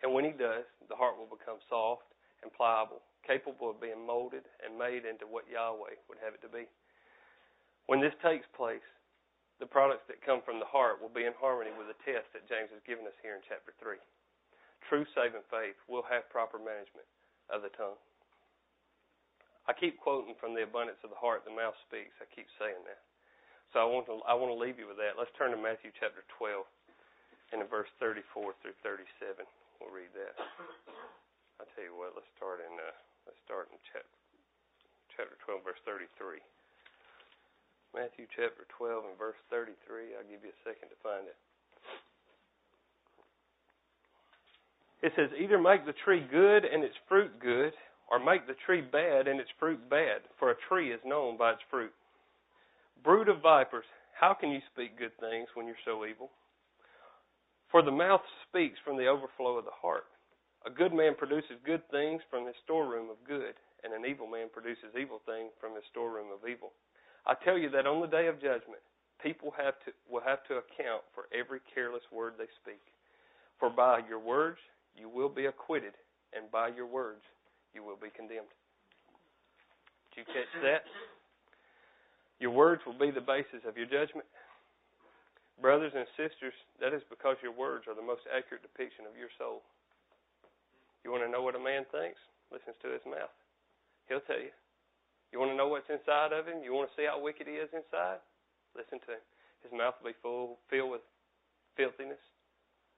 And 0.01 0.09
when 0.13 0.25
he 0.25 0.33
does, 0.33 0.65
the 0.89 0.97
heart 0.97 1.17
will 1.17 1.29
become 1.29 1.61
soft 1.69 2.09
and 2.41 2.49
pliable, 2.53 3.05
capable 3.25 3.69
of 3.69 3.81
being 3.81 4.01
molded 4.01 4.45
and 4.65 4.73
made 4.73 5.05
into 5.05 5.29
what 5.29 5.45
Yahweh 5.45 5.97
would 6.09 6.21
have 6.25 6.33
it 6.33 6.41
to 6.41 6.49
be. 6.49 6.65
When 7.85 8.01
this 8.01 8.15
takes 8.25 8.49
place, 8.57 8.85
the 9.61 9.69
products 9.69 10.09
that 10.09 10.25
come 10.25 10.41
from 10.41 10.57
the 10.57 10.65
heart 10.65 10.97
will 10.97 11.13
be 11.13 11.29
in 11.29 11.37
harmony 11.37 11.69
with 11.77 11.85
the 11.85 12.01
test 12.01 12.25
that 12.33 12.49
James 12.49 12.73
has 12.73 12.81
given 12.89 13.05
us 13.05 13.13
here 13.21 13.37
in 13.37 13.45
chapter 13.45 13.77
3. 13.77 14.01
True 14.89 15.05
saving 15.13 15.45
faith 15.53 15.77
will 15.85 16.01
have 16.09 16.25
proper 16.33 16.57
management 16.57 17.05
of 17.53 17.61
the 17.61 17.69
tongue. 17.77 17.99
I 19.69 19.77
keep 19.77 20.01
quoting 20.01 20.33
from 20.41 20.57
the 20.57 20.65
abundance 20.65 20.97
of 21.05 21.13
the 21.13 21.21
heart 21.21 21.45
the 21.45 21.53
mouth 21.53 21.77
speaks. 21.85 22.17
I 22.17 22.25
keep 22.33 22.49
saying 22.57 22.81
that. 22.89 23.05
So 23.71 23.79
I 23.79 23.85
want 23.85 24.09
to 24.09 24.19
I 24.27 24.33
want 24.33 24.51
to 24.51 24.57
leave 24.57 24.81
you 24.81 24.89
with 24.89 24.97
that. 24.99 25.15
Let's 25.15 25.31
turn 25.37 25.53
to 25.53 25.59
Matthew 25.59 25.93
chapter 25.95 26.25
12 26.35 26.65
and 27.53 27.61
in 27.61 27.67
verse 27.69 27.87
34 28.01 28.57
through 28.59 28.75
37. 28.83 29.45
We'll 29.81 29.89
read 29.89 30.13
that. 30.13 30.37
I 31.57 31.65
tell 31.73 31.81
you 31.81 31.97
what. 31.97 32.13
Let's 32.13 32.29
start 32.37 32.61
in 32.61 32.69
uh, 32.77 32.93
let's 33.25 33.41
start 33.41 33.73
in 33.73 33.81
chapter 33.89 34.17
chapter 35.17 35.35
12 35.49 35.65
verse 35.65 35.81
33. 35.89 36.37
Matthew 37.97 38.29
chapter 38.31 38.69
12 38.77 39.09
and 39.09 39.17
verse 39.17 39.41
33. 39.49 40.15
I'll 40.15 40.29
give 40.29 40.45
you 40.45 40.53
a 40.53 40.61
second 40.63 40.93
to 40.93 40.97
find 41.03 41.25
it. 41.27 41.35
It 45.01 45.11
says, 45.17 45.27
Either 45.35 45.57
make 45.57 45.85
the 45.85 45.97
tree 46.05 46.23
good 46.29 46.63
and 46.63 46.83
its 46.83 46.95
fruit 47.09 47.31
good, 47.41 47.73
or 48.09 48.23
make 48.23 48.47
the 48.47 48.55
tree 48.65 48.81
bad 48.81 49.27
and 49.27 49.39
its 49.39 49.49
fruit 49.59 49.89
bad, 49.89 50.21
for 50.39 50.51
a 50.51 50.61
tree 50.69 50.93
is 50.93 51.01
known 51.03 51.37
by 51.37 51.51
its 51.51 51.65
fruit. 51.69 51.91
Brood 53.03 53.27
of 53.27 53.41
vipers, 53.41 53.85
how 54.19 54.33
can 54.33 54.51
you 54.51 54.59
speak 54.71 54.97
good 54.97 55.11
things 55.19 55.49
when 55.55 55.65
you're 55.65 55.83
so 55.83 56.05
evil? 56.05 56.29
For 57.71 57.81
the 57.81 57.91
mouth 57.91 58.21
speaks 58.47 58.77
from 58.83 58.97
the 58.97 59.07
overflow 59.07 59.57
of 59.57 59.65
the 59.65 59.79
heart. 59.81 60.03
A 60.67 60.69
good 60.69 60.93
man 60.93 61.15
produces 61.15 61.57
good 61.65 61.81
things 61.89 62.21
from 62.29 62.45
his 62.45 62.55
storeroom 62.63 63.09
of 63.09 63.17
good, 63.25 63.55
and 63.83 63.93
an 63.93 64.05
evil 64.05 64.27
man 64.27 64.51
produces 64.51 64.93
evil 64.93 65.23
things 65.25 65.49
from 65.59 65.73
his 65.73 65.83
storeroom 65.89 66.27
of 66.35 66.47
evil. 66.47 66.75
I 67.25 67.33
tell 67.33 67.57
you 67.57 67.69
that 67.71 67.87
on 67.87 68.01
the 68.01 68.11
day 68.11 68.27
of 68.27 68.43
judgment, 68.43 68.83
people 69.23 69.53
have 69.57 69.79
to, 69.85 69.95
will 70.09 70.21
have 70.21 70.43
to 70.51 70.59
account 70.59 71.01
for 71.15 71.31
every 71.33 71.59
careless 71.73 72.03
word 72.11 72.33
they 72.37 72.51
speak. 72.61 72.83
For 73.57 73.69
by 73.69 74.01
your 74.07 74.19
words 74.19 74.59
you 74.93 75.07
will 75.07 75.29
be 75.29 75.45
acquitted, 75.45 75.93
and 76.35 76.51
by 76.51 76.69
your 76.75 76.87
words 76.87 77.23
you 77.73 77.83
will 77.83 77.97
be 77.97 78.11
condemned. 78.13 78.51
Did 80.13 80.27
you 80.27 80.33
catch 80.33 80.51
that? 80.61 80.83
Your 82.39 82.51
words 82.51 82.81
will 82.85 82.97
be 82.97 83.11
the 83.11 83.21
basis 83.21 83.63
of 83.65 83.77
your 83.77 83.85
judgment. 83.85 84.27
Brothers 85.61 85.93
and 85.93 86.09
sisters, 86.17 86.57
that 86.81 86.91
is 86.91 87.05
because 87.05 87.37
your 87.45 87.53
words 87.53 87.85
are 87.85 87.93
the 87.93 88.01
most 88.01 88.25
accurate 88.33 88.65
depiction 88.65 89.05
of 89.05 89.13
your 89.13 89.29
soul. 89.37 89.61
You 91.05 91.13
want 91.13 91.21
to 91.21 91.29
know 91.29 91.45
what 91.45 91.53
a 91.55 91.61
man 91.61 91.85
thinks? 91.93 92.17
Listens 92.49 92.75
to 92.81 92.89
his 92.89 93.05
mouth. 93.05 93.31
He'll 94.09 94.25
tell 94.25 94.41
you. 94.41 94.51
You 95.31 95.39
want 95.39 95.53
to 95.53 95.57
know 95.57 95.69
what's 95.69 95.87
inside 95.87 96.33
of 96.33 96.49
him? 96.49 96.65
You 96.65 96.73
want 96.73 96.89
to 96.89 96.95
see 96.97 97.07
how 97.07 97.21
wicked 97.21 97.47
he 97.47 97.61
is 97.61 97.69
inside? 97.71 98.19
Listen 98.75 98.99
to 99.07 99.15
him. 99.15 99.25
His 99.63 99.71
mouth 99.71 99.95
will 100.01 100.11
be 100.11 100.19
full, 100.19 100.59
filled 100.67 100.91
with 100.91 101.05
filthiness. 101.77 102.19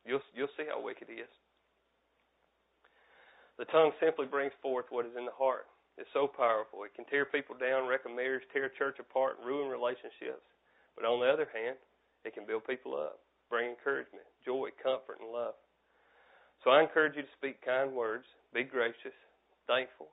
You'll 0.07 0.23
you'll 0.33 0.51
see 0.57 0.65
how 0.65 0.81
wicked 0.81 1.11
he 1.11 1.21
is. 1.21 1.31
The 3.59 3.69
tongue 3.69 3.93
simply 4.01 4.25
brings 4.25 4.55
forth 4.63 4.89
what 4.89 5.05
is 5.05 5.13
in 5.13 5.29
the 5.29 5.37
heart 5.37 5.69
It's 5.97 6.09
so 6.11 6.25
powerful. 6.25 6.83
It 6.83 6.95
can 6.97 7.05
tear 7.05 7.25
people 7.25 7.53
down, 7.53 7.85
wreck 7.85 8.07
a 8.07 8.09
marriage, 8.09 8.41
tear 8.49 8.65
a 8.65 8.77
church 8.79 8.97
apart, 8.97 9.37
and 9.37 9.45
ruin 9.45 9.69
relationships. 9.69 10.41
But 10.97 11.05
on 11.05 11.21
the 11.21 11.29
other 11.29 11.47
hand, 11.53 11.77
it 12.25 12.33
can 12.33 12.45
build 12.45 12.65
people 12.65 12.95
up, 12.95 13.19
bring 13.49 13.69
encouragement, 13.69 14.25
joy, 14.45 14.69
comfort, 14.81 15.19
and 15.19 15.31
love. 15.31 15.55
So 16.63 16.71
I 16.71 16.81
encourage 16.81 17.15
you 17.15 17.23
to 17.23 17.37
speak 17.37 17.59
kind 17.63 17.91
words, 17.91 18.25
be 18.53 18.63
gracious, 18.63 19.15
thankful, 19.67 20.07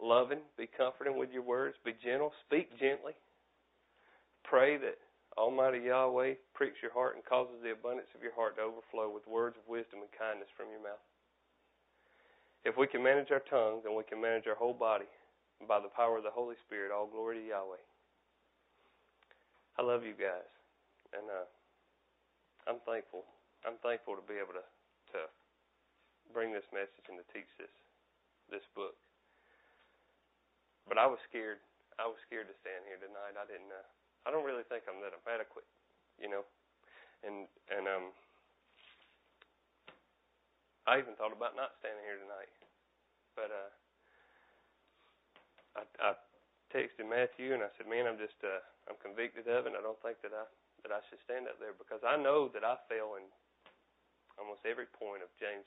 loving, 0.00 0.42
be 0.56 0.70
comforting 0.70 1.18
with 1.18 1.30
your 1.32 1.42
words, 1.42 1.76
be 1.84 1.94
gentle, 2.02 2.32
speak 2.46 2.70
gently. 2.78 3.14
Pray 4.44 4.76
that 4.78 4.98
Almighty 5.36 5.90
Yahweh 5.90 6.38
pricks 6.54 6.78
your 6.80 6.92
heart 6.92 7.16
and 7.16 7.24
causes 7.24 7.58
the 7.62 7.74
abundance 7.74 8.10
of 8.14 8.22
your 8.22 8.34
heart 8.34 8.56
to 8.56 8.62
overflow 8.62 9.10
with 9.10 9.26
words 9.26 9.56
of 9.58 9.66
wisdom 9.66 9.98
and 10.06 10.12
kindness 10.14 10.48
from 10.56 10.70
your 10.70 10.82
mouth. 10.82 11.02
If 12.64 12.78
we 12.78 12.86
can 12.86 13.02
manage 13.02 13.34
our 13.34 13.42
tongue, 13.50 13.82
then 13.82 13.96
we 13.96 14.04
can 14.04 14.22
manage 14.22 14.46
our 14.46 14.54
whole 14.54 14.72
body. 14.72 15.10
And 15.58 15.68
by 15.68 15.80
the 15.80 15.90
power 15.90 16.18
of 16.18 16.24
the 16.24 16.30
Holy 16.30 16.54
Spirit, 16.66 16.92
all 16.94 17.06
glory 17.06 17.42
to 17.42 17.46
Yahweh. 17.46 17.82
I 19.78 19.82
love 19.82 20.04
you 20.04 20.14
guys. 20.14 20.53
And 21.14 21.30
uh, 21.30 21.46
I'm 22.66 22.82
thankful. 22.82 23.22
I'm 23.62 23.78
thankful 23.80 24.18
to 24.18 24.24
be 24.26 24.36
able 24.36 24.58
to, 24.58 24.66
to 25.16 25.20
bring 26.34 26.50
this 26.50 26.66
message 26.74 27.06
and 27.08 27.16
to 27.16 27.26
teach 27.30 27.48
this 27.56 27.72
this 28.52 28.66
book. 28.76 28.98
But 30.84 31.00
I 31.00 31.08
was 31.08 31.16
scared. 31.24 31.64
I 31.96 32.04
was 32.04 32.18
scared 32.26 32.50
to 32.50 32.56
stand 32.60 32.84
here 32.84 33.00
tonight. 33.00 33.38
I 33.38 33.46
didn't. 33.48 33.72
Uh, 33.72 33.86
I 34.26 34.32
don't 34.34 34.44
really 34.44 34.66
think 34.68 34.84
I'm 34.84 35.00
that 35.00 35.16
adequate, 35.24 35.68
you 36.20 36.28
know. 36.28 36.44
And 37.24 37.48
and 37.72 37.88
um, 37.88 38.12
I 40.84 41.00
even 41.00 41.16
thought 41.16 41.32
about 41.32 41.56
not 41.56 41.78
standing 41.80 42.04
here 42.04 42.20
tonight, 42.20 42.52
but 43.32 43.48
uh, 43.48 43.70
I, 45.80 45.82
I 46.04 46.10
texted 46.68 47.08
Matthew 47.08 47.56
and 47.56 47.64
I 47.64 47.72
said, 47.80 47.88
"Man, 47.88 48.04
I'm 48.04 48.20
just 48.20 48.36
uh, 48.44 48.60
I'm 48.90 49.00
convicted 49.00 49.48
of 49.48 49.64
it. 49.64 49.72
I 49.72 49.80
don't 49.80 50.00
think 50.04 50.20
that 50.20 50.36
I 50.36 50.44
that 50.84 50.92
I 50.92 51.00
should 51.08 51.20
stand 51.24 51.48
up 51.48 51.56
there 51.58 51.74
because 51.74 52.04
I 52.04 52.20
know 52.20 52.52
that 52.52 52.62
I 52.62 52.76
fail 52.86 53.16
in 53.16 53.24
almost 54.36 54.62
every 54.68 54.86
point 54.92 55.24
of 55.24 55.32
James' 55.40 55.66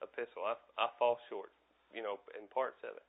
epistle. 0.00 0.46
I 0.46 0.54
I 0.78 0.88
fall 0.96 1.18
short 1.26 1.50
you 1.94 2.02
know, 2.02 2.18
in 2.34 2.50
parts 2.50 2.82
of 2.82 2.98
it. 2.98 3.06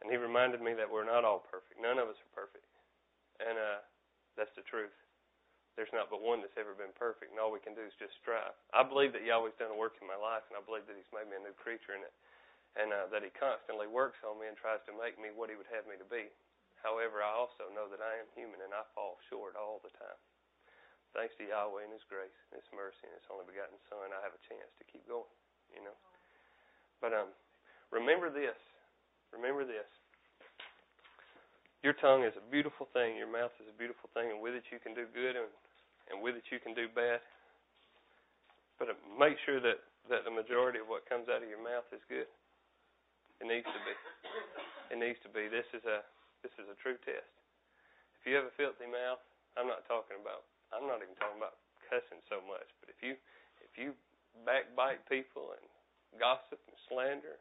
And 0.00 0.08
he 0.08 0.16
reminded 0.16 0.64
me 0.64 0.72
that 0.72 0.88
we're 0.88 1.06
not 1.06 1.28
all 1.28 1.44
perfect. 1.44 1.76
None 1.76 2.00
of 2.00 2.08
us 2.08 2.16
are 2.16 2.32
perfect. 2.32 2.64
And 3.44 3.60
uh 3.60 3.84
that's 4.40 4.54
the 4.56 4.64
truth. 4.64 4.94
There's 5.74 5.90
not 5.94 6.10
but 6.10 6.22
one 6.22 6.42
that's 6.42 6.54
ever 6.58 6.74
been 6.74 6.94
perfect, 6.94 7.30
and 7.34 7.38
all 7.38 7.54
we 7.54 7.62
can 7.62 7.74
do 7.74 7.82
is 7.82 7.94
just 8.02 8.14
strive. 8.18 8.54
I 8.74 8.82
believe 8.82 9.14
that 9.14 9.26
Yahweh's 9.26 9.54
done 9.58 9.70
a 9.70 9.78
work 9.78 9.98
in 9.98 10.10
my 10.10 10.18
life, 10.18 10.42
and 10.50 10.58
I 10.58 10.62
believe 10.62 10.86
that 10.90 10.98
He's 10.98 11.10
made 11.14 11.30
me 11.30 11.38
a 11.38 11.42
new 11.42 11.54
creature 11.54 11.94
in 11.94 12.02
it, 12.02 12.14
and 12.78 12.90
uh, 12.90 13.06
that 13.14 13.22
He 13.22 13.30
constantly 13.34 13.86
works 13.86 14.18
on 14.26 14.38
me 14.38 14.50
and 14.50 14.58
tries 14.58 14.82
to 14.90 14.94
make 14.94 15.18
me 15.18 15.30
what 15.30 15.50
He 15.50 15.58
would 15.58 15.70
have 15.70 15.86
me 15.86 15.98
to 15.98 16.06
be. 16.06 16.30
However, 16.82 17.20
I 17.20 17.32
also 17.34 17.70
know 17.74 17.90
that 17.90 18.02
I 18.02 18.18
am 18.22 18.30
human 18.38 18.62
and 18.62 18.72
I 18.72 18.86
fall 18.94 19.18
short 19.26 19.58
all 19.58 19.82
the 19.82 19.92
time. 19.98 20.20
Thanks 21.16 21.34
to 21.40 21.48
Yahweh 21.48 21.88
and 21.88 21.94
His 21.94 22.04
grace 22.06 22.34
and 22.52 22.60
His 22.60 22.68
mercy 22.70 23.08
and 23.08 23.16
His 23.16 23.26
only 23.32 23.48
begotten 23.48 23.80
Son, 23.88 24.12
I 24.12 24.20
have 24.22 24.36
a 24.36 24.46
chance 24.46 24.70
to 24.78 24.84
keep 24.86 25.02
going. 25.08 25.32
You 25.74 25.84
know. 25.84 25.96
But 27.00 27.12
um, 27.14 27.30
remember 27.90 28.28
this. 28.30 28.56
Remember 29.32 29.64
this. 29.64 29.88
Your 31.86 31.94
tongue 32.02 32.26
is 32.26 32.34
a 32.34 32.44
beautiful 32.50 32.90
thing. 32.90 33.14
Your 33.14 33.30
mouth 33.30 33.54
is 33.62 33.70
a 33.70 33.76
beautiful 33.76 34.10
thing, 34.10 34.34
and 34.34 34.42
with 34.42 34.58
it 34.58 34.66
you 34.74 34.82
can 34.82 34.98
do 34.98 35.06
good, 35.14 35.38
and 35.38 35.46
and 36.10 36.18
with 36.24 36.34
it 36.34 36.46
you 36.50 36.58
can 36.58 36.72
do 36.72 36.88
bad. 36.90 37.20
But 38.80 38.90
uh, 38.90 38.98
make 39.14 39.38
sure 39.46 39.62
that 39.62 39.78
that 40.10 40.24
the 40.24 40.32
majority 40.32 40.80
of 40.80 40.88
what 40.88 41.06
comes 41.06 41.28
out 41.28 41.44
of 41.44 41.48
your 41.48 41.62
mouth 41.62 41.86
is 41.94 42.02
good. 42.08 42.26
It 43.38 43.46
needs 43.46 43.68
to 43.68 43.80
be. 43.86 43.94
It 44.90 44.98
needs 44.98 45.20
to 45.22 45.30
be. 45.30 45.46
This 45.46 45.68
is 45.70 45.84
a 45.86 46.02
this 46.42 46.54
is 46.58 46.66
a 46.70 46.78
true 46.78 46.98
test. 47.02 47.32
If 48.20 48.26
you 48.26 48.34
have 48.38 48.46
a 48.46 48.54
filthy 48.58 48.86
mouth, 48.86 49.22
I'm 49.58 49.66
not 49.66 49.86
talking 49.86 50.18
about. 50.18 50.46
I'm 50.70 50.86
not 50.86 51.00
even 51.00 51.16
talking 51.16 51.40
about 51.40 51.58
cussing 51.88 52.20
so 52.28 52.44
much. 52.44 52.68
But 52.82 52.92
if 52.92 53.00
you 53.00 53.16
if 53.64 53.72
you 53.74 53.96
backbite 54.44 55.02
people 55.08 55.56
and 55.56 55.64
gossip 56.20 56.60
and 56.68 56.76
slander, 56.86 57.40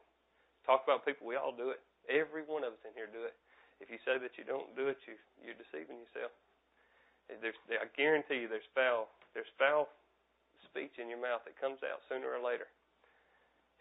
talk 0.65 0.85
about 0.87 1.03
people, 1.05 1.27
we 1.27 1.37
all 1.37 1.53
do 1.53 1.69
it. 1.69 1.81
Every 2.07 2.47
one 2.47 2.63
of 2.63 2.73
us 2.73 2.83
in 2.87 2.95
here 2.95 3.09
do 3.11 3.27
it. 3.27 3.35
If 3.83 3.93
you 3.93 3.99
say 4.01 4.17
that 4.17 4.39
you 4.39 4.45
don't 4.47 4.73
do 4.73 4.89
it, 4.89 4.97
you 5.05 5.19
you're 5.43 5.57
deceiving 5.57 6.01
yourself. 6.01 6.33
There's, 7.27 7.59
I 7.67 7.91
guarantee 7.91 8.47
you, 8.47 8.49
there's 8.49 8.67
foul 8.71 9.11
there's 9.35 9.51
foul 9.59 9.91
speech 10.65 10.97
in 10.97 11.11
your 11.11 11.21
mouth 11.21 11.43
that 11.45 11.59
comes 11.59 11.83
out 11.85 12.01
sooner 12.09 12.31
or 12.31 12.41
later. 12.41 12.65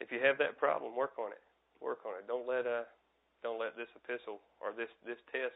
If 0.03 0.13
you 0.13 0.21
have 0.21 0.37
that 0.43 0.61
problem, 0.61 0.93
work 0.93 1.17
on 1.17 1.33
it. 1.33 1.41
Work 1.81 2.05
on 2.05 2.19
it. 2.21 2.29
Don't 2.29 2.45
let 2.45 2.67
uh 2.67 2.85
don't 3.47 3.63
let 3.63 3.79
this 3.79 3.91
epistle 3.95 4.43
or 4.59 4.75
this 4.75 4.91
this 5.07 5.23
test 5.31 5.55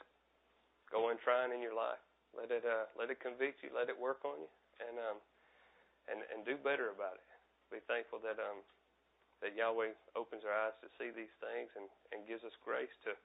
go 0.86 1.10
untrying 1.10 1.50
in 1.50 1.58
your 1.58 1.74
life. 1.74 1.98
Let 2.30 2.54
it 2.54 2.62
uh 2.62 2.86
let 2.94 3.10
it 3.10 3.18
convict 3.18 3.66
you. 3.66 3.74
Let 3.74 3.90
it 3.90 3.98
work 3.98 4.22
on 4.22 4.38
you, 4.38 4.52
and 4.78 4.94
um 5.02 5.18
and 6.06 6.22
and 6.30 6.46
do 6.46 6.54
better 6.54 6.94
about 6.94 7.18
it. 7.18 7.26
Be 7.74 7.82
thankful 7.90 8.22
that 8.22 8.38
um 8.38 8.62
that 9.42 9.58
Yahweh 9.58 9.90
opens 10.14 10.46
our 10.46 10.54
eyes 10.54 10.78
to 10.86 10.88
see 10.94 11.10
these 11.10 11.34
things 11.42 11.74
and 11.74 11.90
and 12.14 12.22
gives 12.30 12.46
us 12.46 12.54
grace 12.62 12.94
to 13.02 13.18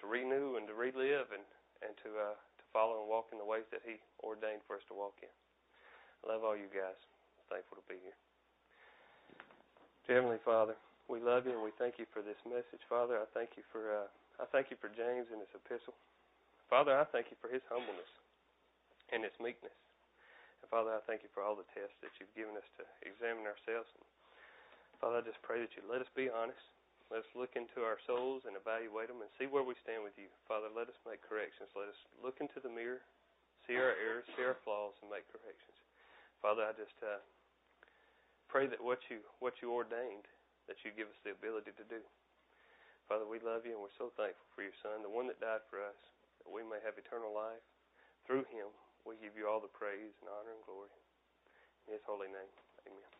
to 0.00 0.02
renew 0.08 0.56
and 0.56 0.64
to 0.64 0.72
relive 0.72 1.28
and 1.36 1.44
and 1.84 1.92
to 2.00 2.16
uh, 2.16 2.32
to 2.32 2.64
follow 2.72 3.04
and 3.04 3.08
walk 3.12 3.28
in 3.36 3.38
the 3.38 3.44
ways 3.44 3.68
that 3.68 3.84
He 3.84 4.00
ordained 4.24 4.64
for 4.64 4.80
us 4.80 4.84
to 4.88 4.96
walk 4.96 5.20
in. 5.20 5.32
I 6.24 6.32
love 6.32 6.40
all 6.40 6.56
you 6.56 6.72
guys. 6.72 6.96
Thankful 7.52 7.84
to 7.84 7.86
be 7.86 8.00
here. 8.00 8.16
Dear 10.08 10.24
Heavenly 10.24 10.40
Father, 10.40 10.74
we 11.06 11.22
love 11.22 11.46
you 11.46 11.54
and 11.54 11.62
we 11.62 11.74
thank 11.78 11.98
you 11.98 12.06
for 12.10 12.20
this 12.20 12.38
message, 12.46 12.82
Father. 12.90 13.18
I 13.18 13.26
thank 13.32 13.54
you 13.54 13.64
for 13.70 13.90
uh, 13.90 14.10
I 14.42 14.44
thank 14.52 14.68
you 14.68 14.78
for 14.78 14.92
James 14.92 15.30
and 15.32 15.40
his 15.40 15.52
epistle. 15.54 15.96
Father, 16.68 16.92
I 16.92 17.06
thank 17.14 17.30
you 17.30 17.38
for 17.38 17.46
his 17.48 17.62
humbleness 17.70 18.10
and 19.14 19.22
his 19.22 19.34
meekness. 19.38 19.76
And 20.60 20.68
Father, 20.68 20.92
I 20.92 21.00
thank 21.06 21.22
you 21.22 21.30
for 21.30 21.46
all 21.46 21.54
the 21.54 21.68
tests 21.72 21.94
that 22.02 22.10
you've 22.18 22.34
given 22.34 22.58
us 22.58 22.66
to 22.76 22.84
examine 23.06 23.46
ourselves. 23.46 23.88
And 23.96 24.04
Father, 24.98 25.22
I 25.22 25.24
just 25.24 25.40
pray 25.46 25.62
that 25.62 25.72
you 25.78 25.86
let 25.86 26.02
us 26.02 26.10
be 26.18 26.26
honest 26.26 26.66
Let's 27.06 27.28
look 27.38 27.54
into 27.54 27.86
our 27.86 28.02
souls 28.02 28.42
and 28.50 28.58
evaluate 28.58 29.06
them 29.06 29.22
and 29.22 29.30
see 29.38 29.46
where 29.46 29.62
we 29.62 29.78
stand 29.86 30.02
with 30.02 30.18
you. 30.18 30.26
Father, 30.50 30.66
let 30.74 30.90
us 30.90 30.98
make 31.06 31.22
corrections. 31.22 31.70
Let 31.78 31.86
us 31.86 32.00
look 32.18 32.42
into 32.42 32.58
the 32.58 32.70
mirror, 32.70 32.98
see 33.62 33.78
our 33.78 33.94
errors, 33.94 34.26
see 34.34 34.42
our 34.42 34.58
flaws, 34.66 34.98
and 34.98 35.10
make 35.14 35.22
corrections. 35.30 35.78
Father, 36.42 36.66
I 36.66 36.74
just 36.74 36.98
uh, 37.06 37.22
pray 38.50 38.66
that 38.66 38.82
what 38.82 38.98
you 39.06 39.22
what 39.38 39.62
you 39.62 39.70
ordained, 39.70 40.26
that 40.66 40.82
you 40.82 40.90
give 40.94 41.10
us 41.10 41.20
the 41.22 41.34
ability 41.34 41.72
to 41.74 41.86
do. 41.86 42.02
Father, 43.06 43.26
we 43.26 43.38
love 43.38 43.62
you 43.62 43.78
and 43.78 43.82
we're 43.82 43.98
so 43.98 44.10
thankful 44.18 44.46
for 44.54 44.66
your 44.66 44.74
Son, 44.82 45.02
the 45.02 45.10
one 45.10 45.30
that 45.30 45.38
died 45.38 45.62
for 45.70 45.78
us, 45.78 45.98
that 46.42 46.50
we 46.50 46.66
may 46.66 46.82
have 46.82 46.98
eternal 46.98 47.30
life. 47.30 47.62
Through 48.26 48.46
him, 48.50 48.66
we 49.06 49.14
give 49.22 49.38
you 49.38 49.46
all 49.46 49.62
the 49.62 49.70
praise 49.70 50.14
and 50.18 50.26
honor 50.26 50.50
and 50.50 50.66
glory. 50.66 50.90
In 51.86 51.94
his 51.94 52.02
holy 52.02 52.26
name, 52.26 52.50
amen. 52.90 53.15